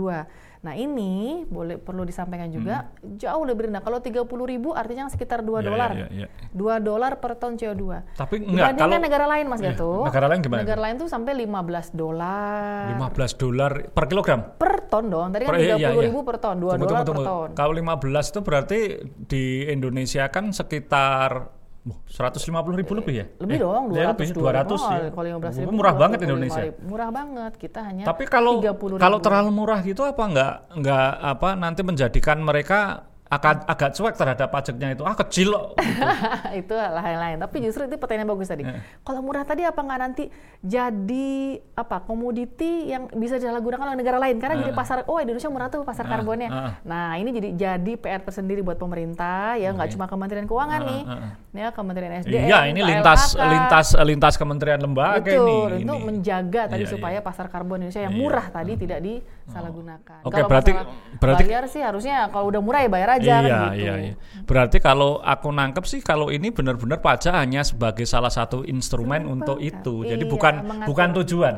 Nah 0.64 0.72
ini 0.72 1.44
boleh 1.44 1.76
perlu 1.76 2.02
disampaikan 2.02 2.48
juga 2.48 2.88
jauh 3.14 3.44
lebih 3.44 3.68
rendah. 3.68 3.80
Kalau 3.80 4.00
30 4.00 4.24
ribu 4.24 4.72
artinya 4.72 5.06
sekitar 5.06 5.40
2 5.40 5.52
Hmm. 5.54 5.60
Iya, 5.60 5.68
dolar, 5.68 5.90
iya, 5.92 6.06
iya, 6.10 6.26
iya. 6.26 6.48
2 6.50 6.80
dolar 6.80 7.12
per 7.20 7.36
ton 7.36 7.54
CO2. 7.54 8.16
Tapi 8.16 8.34
enggak 8.42 8.74
kalau 8.74 8.96
negara 8.96 9.26
lain 9.26 9.44
Mas 9.44 9.60
Iya, 9.60 9.76
Gato. 9.76 10.02
negara 10.02 10.26
lain 10.26 10.40
gimana 10.40 10.60
Negara 10.64 10.80
lain 10.80 10.96
tuh 10.96 11.06
sampai 11.06 11.32
15 11.36 11.92
dolar 11.92 12.88
15 12.90 13.32
dolar 13.36 13.72
per 13.88 14.04
kilogram. 14.06 14.40
per 14.56 14.88
ton 14.88 15.04
dong. 15.06 15.28
Tadi 15.30 15.44
kan 15.44 15.52
Per- 15.52 15.60
iya, 15.60 15.76
30 15.76 15.84
iya. 15.94 16.08
ribu 16.08 16.20
per 16.22 16.36
ton, 16.38 16.56
2 16.56 16.74
Tunggu, 16.74 16.88
dolar 16.88 17.04
per 17.04 17.18
ton. 17.20 17.48
Kalau 17.52 17.72
15 17.72 18.24
itu 18.26 18.40
berarti 18.40 18.78
di 19.22 19.44
Indonesia 19.66 20.24
kan 20.28 20.48
sekitar 20.48 21.52
150 21.84 22.80
ribu 22.80 22.92
lebih 22.96 23.14
ya? 23.14 23.26
Lebih 23.36 23.56
Eh, 23.56 23.60
dong, 23.60 23.84
ya 23.92 24.08
200, 24.08 24.24
lebih, 24.24 24.28
200 24.34 24.80
Oh, 24.80 24.88
ya. 24.88 25.08
Kalau 25.12 25.26
15 25.36 25.52
Oh, 25.52 25.60
ribu, 25.60 25.70
murah 25.76 25.94
banget 25.94 26.18
25 26.18 26.26
Indonesia. 26.26 26.62
ribu. 26.64 26.78
Murah 26.88 27.10
banget, 27.12 27.52
kita 27.60 27.80
hanya 27.84 28.04
Tapi 28.08 28.24
kalau 28.24 28.52
30 28.58 28.96
kalau 28.96 29.18
terlalu 29.20 29.50
murah 29.52 29.80
gitu 29.80 30.02
apa 30.02 30.22
enggak 30.24 30.52
enggak 30.72 31.08
apa 31.20 31.48
nanti 31.54 31.80
menjadikan 31.80 32.38
mereka 32.40 33.04
akan 33.34 33.54
agak 33.64 33.90
cuek 33.92 34.14
terhadap 34.14 34.48
pajaknya 34.48 34.88
itu 34.90 35.02
ah 35.02 35.16
kecil 35.16 35.50
gitu. 35.74 35.82
itu 36.60 36.74
hal 36.74 36.94
lain-lain. 36.94 37.36
Tapi 37.36 37.56
justru 37.60 37.84
itu 37.84 37.96
pertanyaan 37.96 38.28
bagus 38.28 38.46
tadi. 38.46 38.62
Eh. 38.62 38.78
Kalau 39.00 39.20
murah 39.20 39.42
tadi 39.42 39.62
apa 39.62 39.76
nggak 39.76 40.00
nanti 40.00 40.24
jadi 40.60 41.28
apa 41.72 42.00
komoditi 42.00 42.88
yang 42.88 43.10
bisa 43.10 43.36
disalahgunakan 43.36 43.84
oleh 43.86 43.98
negara 43.98 44.18
lain? 44.18 44.36
Karena 44.36 44.58
jadi 44.58 44.72
pasar, 44.72 45.04
oh 45.04 45.18
Indonesia 45.18 45.46
murah 45.46 45.66
tuh 45.66 45.82
pasar 45.82 46.04
Ah, 46.04 46.10
karbonnya. 46.12 46.48
ah. 46.48 46.72
Nah 46.82 47.14
ini 47.14 47.30
jadi 47.30 47.48
jadi 47.52 47.92
PR 47.96 48.20
tersendiri 48.20 48.60
buat 48.60 48.76
pemerintah 48.76 49.54
ya 49.54 49.70
nggak 49.70 49.90
cuma 49.90 50.04
Kementerian 50.04 50.44
Keuangan 50.44 50.80
Ah, 50.80 50.86
nih, 50.86 51.02
ah. 51.04 51.30
ya 51.52 51.68
Kementerian 51.70 52.12
SDM. 52.18 52.44
Iya, 52.44 52.58
ini 52.66 52.80
lintas 52.80 53.34
lintas 53.34 53.86
lintas 53.98 54.34
kementerian 54.34 54.78
lembaga 54.78 55.20
Betul, 55.20 55.68
ini. 55.74 55.82
untuk 55.82 55.98
ini. 55.98 56.06
menjaga 56.06 56.62
tadi 56.66 56.84
Iya, 56.84 56.90
supaya 56.90 57.18
iya. 57.18 57.22
pasar 57.22 57.46
karbon 57.48 57.80
Indonesia 57.80 58.00
yang 58.00 58.12
Iya. 58.12 58.20
murah 58.20 58.46
tadi 58.48 58.72
tidak 58.76 58.98
disalahgunakan. 59.00 60.20
Oke, 60.22 60.34
Kalau 60.34 60.48
berarti- 60.48 60.74
berarti- 61.16 61.44
bayar 61.44 61.64
sih 61.66 61.80
harusnya 61.80 62.28
kalau 62.28 62.46
udah 62.48 62.60
murah 62.60 62.80
ya 62.80 62.90
bayar 62.90 63.08
aja 63.14 63.23
kan 63.26 63.42
Iya, 63.42 63.58
gitu. 63.66 63.80
iya, 63.80 63.94
iya. 63.98 64.14
Berarti 64.42 64.78
kalau 64.78 65.18
aku 65.18 65.48
nangkep 65.48 65.84
sih 65.84 66.00
kalau 66.00 66.28
ini 66.28 66.48
benar-benar 66.48 66.98
pajak 66.98 67.32
hanya 67.32 67.60
sebagai 67.60 68.04
salah 68.04 68.28
satu 68.28 68.62
instrumen 68.62 69.24
untuk 69.24 69.56
itu. 69.58 70.02
Jadi 70.02 70.20
Iya, 70.20 70.30
bukan 70.30 70.54
mengatur. 70.60 70.88
bukan 70.88 71.08
tujuan. 71.18 71.56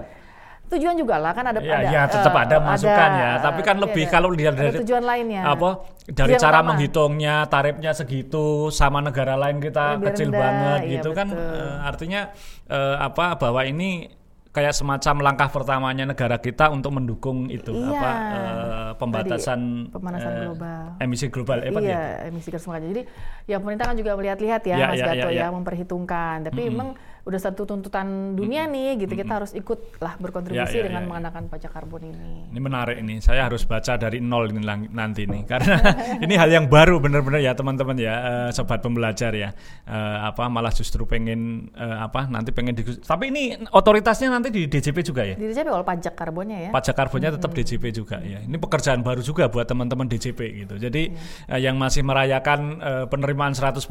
tujuan 0.66 0.98
juga 0.98 1.14
lah 1.16 1.30
kan 1.30 1.46
ada 1.46 1.62
Ya, 1.62 1.78
ada 1.78 1.86
ya 1.86 2.02
tetap 2.04 2.34
eh, 2.34 2.42
ada 2.42 2.56
masukan 2.58 3.10
ya. 3.12 3.30
eh, 3.30 3.34
Tapi 3.38 3.60
kan 3.62 3.76
lebih 3.78 4.02
ada- 4.02 4.12
kalau 4.12 4.28
lihat 4.28 4.52
ada 4.52 4.66
dari 4.66 4.78
tujuan 4.82 5.04
lainnya. 5.04 5.42
apa 5.46 5.68
dari 6.04 6.34
Tujuan 6.34 6.42
cara 6.42 6.58
utama. 6.58 6.68
menghitungnya 6.68 7.34
tarifnya 7.46 7.92
segitu 7.92 8.44
sama 8.70 8.98
negara 8.98 9.34
lain 9.36 9.62
kita 9.62 9.94
Lebih 9.94 10.06
kecil 10.10 10.28
rendah, 10.28 10.42
banget 10.42 10.80
iya, 10.80 10.90
gitu 10.90 11.10
kan 11.12 11.26
betul. 11.28 11.54
eh, 11.54 11.76
artinya 11.80 12.20
eh, 12.66 12.96
apa 12.98 13.24
bahwa 13.36 13.62
ini 13.62 14.10
kayak 14.56 14.72
semacam 14.72 15.14
langkah 15.20 15.52
pertamanya 15.52 16.08
negara 16.08 16.40
kita 16.40 16.72
untuk 16.72 16.96
mendukung 16.96 17.52
itu 17.52 17.76
Iya. 17.76 17.92
apa 17.92 18.10
eh, 18.32 18.90
pembatasan 18.96 19.60
Tadi, 19.84 19.92
pemanasan 19.92 20.32
eh, 20.32 20.40
global. 20.48 20.84
emisi 20.96 21.26
global 21.28 21.58
eh, 21.60 21.68
iya, 21.76 21.84
ya? 21.84 22.00
emisi 22.32 22.48
gas 22.48 22.64
rumah 22.64 22.80
kaca. 22.80 22.88
Jadi 22.88 23.02
ya 23.44 23.60
pemerintah 23.60 23.92
kan 23.92 23.96
juga 24.00 24.16
melihat-lihat 24.16 24.62
ya, 24.64 24.76
Ya, 24.80 24.86
Mas 24.88 24.96
ya, 24.96 25.06
Gatot 25.12 25.28
ya, 25.28 25.36
ya, 25.36 25.44
ya. 25.44 25.46
memperhitungkan. 25.52 26.36
Tapi 26.48 26.60
memang 26.72 26.88
udah 27.26 27.40
satu 27.42 27.66
tuntutan 27.66 28.38
dunia 28.38 28.70
nih 28.70 29.02
gitu 29.02 29.18
kita 29.18 29.42
harus 29.42 29.50
ikut 29.50 29.98
lah 29.98 30.14
berkontribusi 30.14 30.78
Ya, 30.78 30.86
ya, 30.86 30.86
dengan 30.86 31.02
ya, 31.02 31.06
ya. 31.06 31.10
mengenakan 31.10 31.42
pajak 31.50 31.70
karbon 31.74 32.02
ini. 32.06 32.46
Ini 32.54 32.60
menarik 32.62 33.02
ini. 33.02 33.18
Saya 33.18 33.50
harus 33.50 33.66
baca 33.66 33.98
dari 33.98 34.22
nol 34.22 34.46
ini 34.54 34.62
nanti 34.94 35.26
nih 35.26 35.42
karena 35.42 35.74
ini 36.24 36.38
hal 36.38 36.54
yang 36.54 36.70
baru 36.70 37.02
benar-benar 37.02 37.42
ya 37.42 37.58
teman-teman 37.58 37.98
ya 37.98 38.14
eh, 38.14 38.50
sobat 38.54 38.78
pembelajar 38.78 39.34
ya. 39.34 39.50
Eh, 39.90 40.18
apa 40.22 40.46
malah 40.46 40.70
justru 40.70 41.02
pengen 41.02 41.66
eh, 41.74 41.98
apa 41.98 42.30
nanti 42.30 42.54
pengen 42.54 42.78
di 42.78 42.86
Tapi 42.86 43.34
ini 43.34 43.58
otoritasnya 43.74 44.30
nanti 44.30 44.54
di 44.54 44.70
DJP 44.70 45.02
juga 45.02 45.26
ya. 45.26 45.34
Di 45.34 45.50
DJP 45.50 45.66
kalau 45.66 45.82
pajak 45.82 46.14
karbonnya 46.14 46.58
ya. 46.62 46.70
Pajak 46.70 46.94
karbonnya 46.94 47.34
tetap 47.34 47.50
DJP 47.50 47.84
juga 47.90 48.22
ya. 48.22 48.38
Ini 48.46 48.54
pekerjaan 48.54 49.02
baru 49.02 49.18
juga 49.18 49.50
buat 49.50 49.66
teman-teman 49.66 50.06
DJP 50.06 50.40
gitu. 50.62 50.74
Jadi 50.78 51.10
eh, 51.50 51.58
yang 51.58 51.74
masih 51.74 52.06
merayakan 52.06 52.78
penerimaan 53.10 53.50
100% 53.50 53.82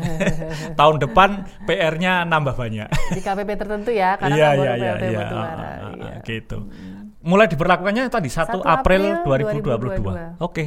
tahun 0.80 0.96
depan 0.96 1.44
PR-nya 1.68 2.24
nambah 2.24 2.56
banyak. 2.56 2.69
Di 3.10 3.20
KPP 3.20 3.50
tertentu 3.58 3.90
ya, 3.90 4.14
karena 4.16 4.34
Iya 4.36 4.48
kan 4.48 4.56
iya 4.56 4.72
iya 4.74 4.92
iya. 4.96 5.18
batubara. 5.26 5.50
Ah, 5.50 5.60
ah, 5.60 5.78
ah, 5.84 5.92
Iya. 5.98 6.14
gitu. 6.24 6.58
Mulai 7.20 7.46
diberlakukannya 7.52 8.08
tadi 8.08 8.28
1 8.32 8.62
1 8.62 8.64
April, 8.64 9.02
April 9.20 9.60
2022. 9.60 10.40
Oke. 10.40 10.64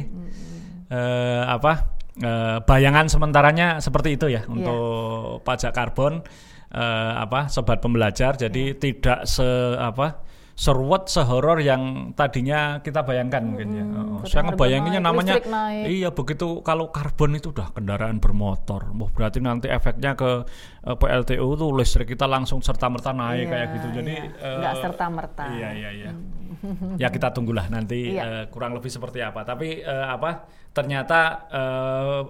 Eh, 0.92 1.42
apa? 1.48 1.72
eh, 2.14 2.58
bayangan 2.62 3.10
sementaranya 3.10 3.82
seperti 3.82 4.14
itu 4.14 4.30
ya 4.30 4.46
untuk 4.46 5.42
pajak 5.42 5.74
karbon 5.74 6.22
eh, 6.70 7.12
apa 7.18 7.50
sobat 7.50 7.82
pembelajar. 7.82 8.38
Jadi 8.38 8.78
tidak 8.78 9.26
se 9.26 9.46
apa 9.74 10.22
seruat 10.54 11.10
sehoror 11.10 11.58
yang 11.58 12.14
tadinya 12.14 12.78
kita 12.78 13.02
bayangkan 13.02 13.42
mungkin 13.42 13.68
ya. 13.74 13.84
Oh, 13.84 14.22
katanya 14.22 14.30
saya 14.30 14.42
ngebayanginnya 14.46 15.02
naik, 15.02 15.10
namanya 15.10 15.34
naik. 15.42 15.84
iya 15.90 16.08
begitu 16.14 16.62
kalau 16.62 16.94
karbon 16.94 17.34
itu 17.34 17.50
udah 17.50 17.74
kendaraan 17.74 18.22
bermotor. 18.22 18.86
Wah, 18.94 19.10
berarti 19.10 19.42
nanti 19.42 19.66
efeknya 19.66 20.14
ke 20.14 20.46
eh, 20.86 20.94
PLTU 20.94 21.58
tuh 21.58 21.70
listrik 21.74 22.14
kita 22.14 22.30
langsung 22.30 22.62
serta 22.62 22.86
merta 22.86 23.10
naik 23.10 23.46
Iya, 23.46 23.50
kayak 23.50 23.66
gitu. 23.74 23.88
Jadi 23.98 24.14
iya. 24.14 24.46
eh, 24.46 24.58
Nggak 24.62 24.74
serta-merta. 24.78 25.44
Iya 25.50 25.68
iya 25.74 25.90
iya. 25.90 26.10
ya 27.02 27.08
kita 27.10 27.34
tunggulah 27.34 27.66
nanti 27.66 28.14
Iya. 28.14 28.22
eh, 28.22 28.44
kurang 28.46 28.78
lebih 28.78 28.94
seperti 28.94 29.26
apa. 29.26 29.42
Tapi 29.42 29.82
eh, 29.82 30.06
apa 30.06 30.46
ternyata 30.70 31.18
eh, 31.50 32.20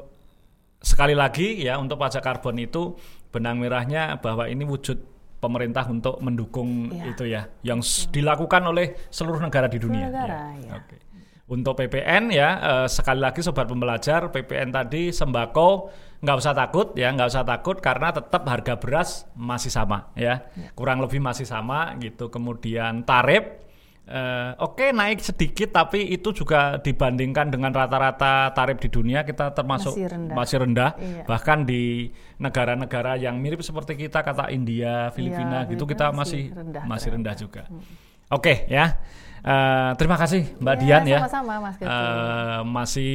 sekali 0.80 1.12
lagi 1.12 1.60
ya 1.60 1.76
untuk 1.76 2.00
pajak 2.00 2.24
karbon 2.24 2.56
itu 2.56 2.96
benang 3.28 3.60
merahnya 3.60 4.16
bahwa 4.16 4.48
ini 4.48 4.64
wujud 4.64 5.13
pemerintah 5.44 5.84
untuk 5.86 6.16
mendukung 6.18 6.88
Iya. 6.88 7.04
itu 7.06 7.24
ya 7.26 7.42
yang 7.62 7.78
s- 7.78 8.08
dilakukan 8.08 8.64
oleh 8.64 8.96
seluruh 9.08 9.38
negara 9.38 9.66
di 9.66 9.76
dunia. 9.76 10.08
negara, 10.08 10.56
ya. 10.56 10.64
ya. 10.64 10.72
Oke. 10.78 10.96
Untuk 11.44 11.76
PPN 11.76 12.32
ya 12.32 12.48
eh, 12.56 12.88
sekali 12.88 13.20
lagi 13.20 13.38
sobat 13.38 13.68
pembelajar 13.68 14.28
PPN 14.28 14.72
tadi 14.72 15.12
sembako 15.12 15.92
nggak 16.18 16.36
usah 16.36 16.56
takut 16.56 16.96
ya 16.96 17.12
nggak 17.12 17.28
usah 17.28 17.44
takut 17.44 17.76
karena 17.78 18.08
tetap 18.08 18.42
harga 18.44 18.74
beras 18.74 19.28
masih 19.34 19.68
sama 19.68 20.08
ya 20.14 20.40
kurang 20.72 20.98
lebih 20.98 21.20
masih 21.20 21.44
sama 21.44 21.92
gitu 21.98 22.32
kemudian 22.32 23.04
tarif 23.04 23.44
eh, 24.04 24.50
oke 24.58 24.90
naik 24.90 25.18
sedikit 25.18 25.72
tapi 25.72 26.04
itu 26.08 26.30
juga 26.30 26.76
dibandingkan 26.76 27.48
dengan 27.48 27.70
rata-rata 27.70 28.52
tarif 28.52 28.76
di 28.78 28.88
dunia 28.88 29.22
kita 29.22 29.50
termasuk 29.50 29.92
Masih 29.92 30.06
rendah. 30.06 30.34
masih 30.34 30.56
rendah. 30.60 30.90
Iya. 30.96 31.24
bahkan 31.24 31.58
di 31.62 32.12
negara-negara 32.36 33.16
yang 33.16 33.36
mirip 33.36 33.60
seperti 33.60 33.96
kita 33.98 34.20
kata 34.20 34.48
India 34.48 35.08
Filipina 35.10 35.64
gitu 35.64 35.84
kita 35.84 36.10
masih 36.10 36.48
masih 36.48 36.54
rendah 36.54 36.82
masih 36.84 37.08
rendah 37.10 37.34
juga 37.34 37.62
oke 38.28 38.68
ya 38.68 39.00
Eh, 39.44 39.90
terima 40.00 40.16
kasih 40.16 40.56
Mbak 40.56 40.72
Ya, 40.72 40.80
Dian 40.80 41.02
ya 41.04 41.18
sama-sama, 41.20 41.68
Mas 41.68 41.76
Gatot. 41.76 41.92
Eh, 41.92 42.60
masih 42.64 43.14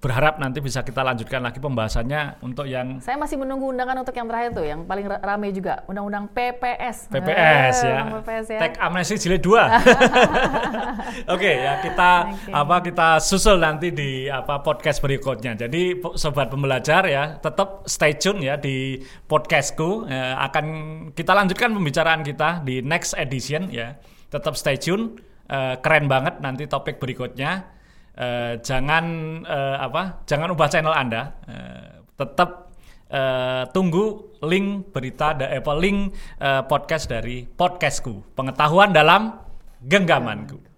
berharap 0.00 0.40
nanti 0.40 0.58
bisa 0.58 0.80
kita 0.80 1.04
lanjutkan 1.04 1.38
lagi 1.38 1.60
pembahasannya 1.60 2.40
untuk 2.40 2.64
yang 2.64 2.98
Saya 2.98 3.14
masih 3.14 3.36
menunggu 3.36 3.68
undangan 3.68 4.00
untuk 4.00 4.12
yang 4.12 4.24
terakhir 4.24 4.50
tuh, 4.50 4.64
yang 4.64 4.80
paling 4.82 5.04
ra- 5.04 5.20
rame 5.20 5.52
juga, 5.52 5.84
undang-undang 5.84 6.24
PPS. 6.26 7.12
PPS 7.12 7.76
Eh, 7.78 7.92
ya. 7.92 8.00
PPS 8.10 8.46
ya. 8.48 8.60
Teks 8.64 8.76
amnesti 8.80 9.14
jilid 9.18 9.44
2. 9.44 9.60
Oke 11.34 11.50
ya 11.52 11.80
kita 11.80 12.10
apa 12.50 12.76
kita 12.80 13.08
susul 13.20 13.60
nanti 13.60 13.92
di 13.92 14.24
apa 14.24 14.60
podcast 14.60 15.00
berikutnya. 15.00 15.52
Jadi 15.54 15.82
sobat 16.16 16.48
pembelajar 16.48 17.04
ya 17.04 17.36
tetap 17.36 17.84
stay 17.84 18.16
tune 18.16 18.40
ya 18.40 18.56
di 18.56 18.98
podcastku 19.26 20.02
Eh, 20.02 20.34
akan 20.38 20.64
kita 21.12 21.32
lanjutkan 21.32 21.70
pembicaraan 21.70 22.22
kita 22.22 22.62
di 22.62 22.80
next 22.80 23.12
edition 23.14 23.68
ya. 23.68 24.00
Tetap 24.28 24.56
stay 24.56 24.74
tune. 24.74 25.20
Eh, 25.44 25.74
keren 25.78 26.06
banget 26.06 26.40
nanti 26.40 26.64
topik 26.64 26.96
berikutnya. 26.96 27.79
Eh, 28.16 28.54
jangan 28.62 29.04
eh, 29.46 29.76
apa? 29.78 30.26
Jangan 30.26 30.50
ubah 30.54 30.68
channel 30.70 30.94
Anda. 30.94 31.22
Eh, 31.46 31.90
tetap 32.14 32.74
eh, 33.10 33.64
tunggu 33.74 34.36
link 34.46 34.94
berita 34.94 35.34
da, 35.34 35.46
eh, 35.50 35.62
link 35.78 36.14
eh, 36.40 36.62
podcast 36.64 37.10
dari 37.10 37.44
podcastku 37.44 38.36
pengetahuan 38.38 38.94
dalam 38.94 39.34
genggamanku 39.80 40.69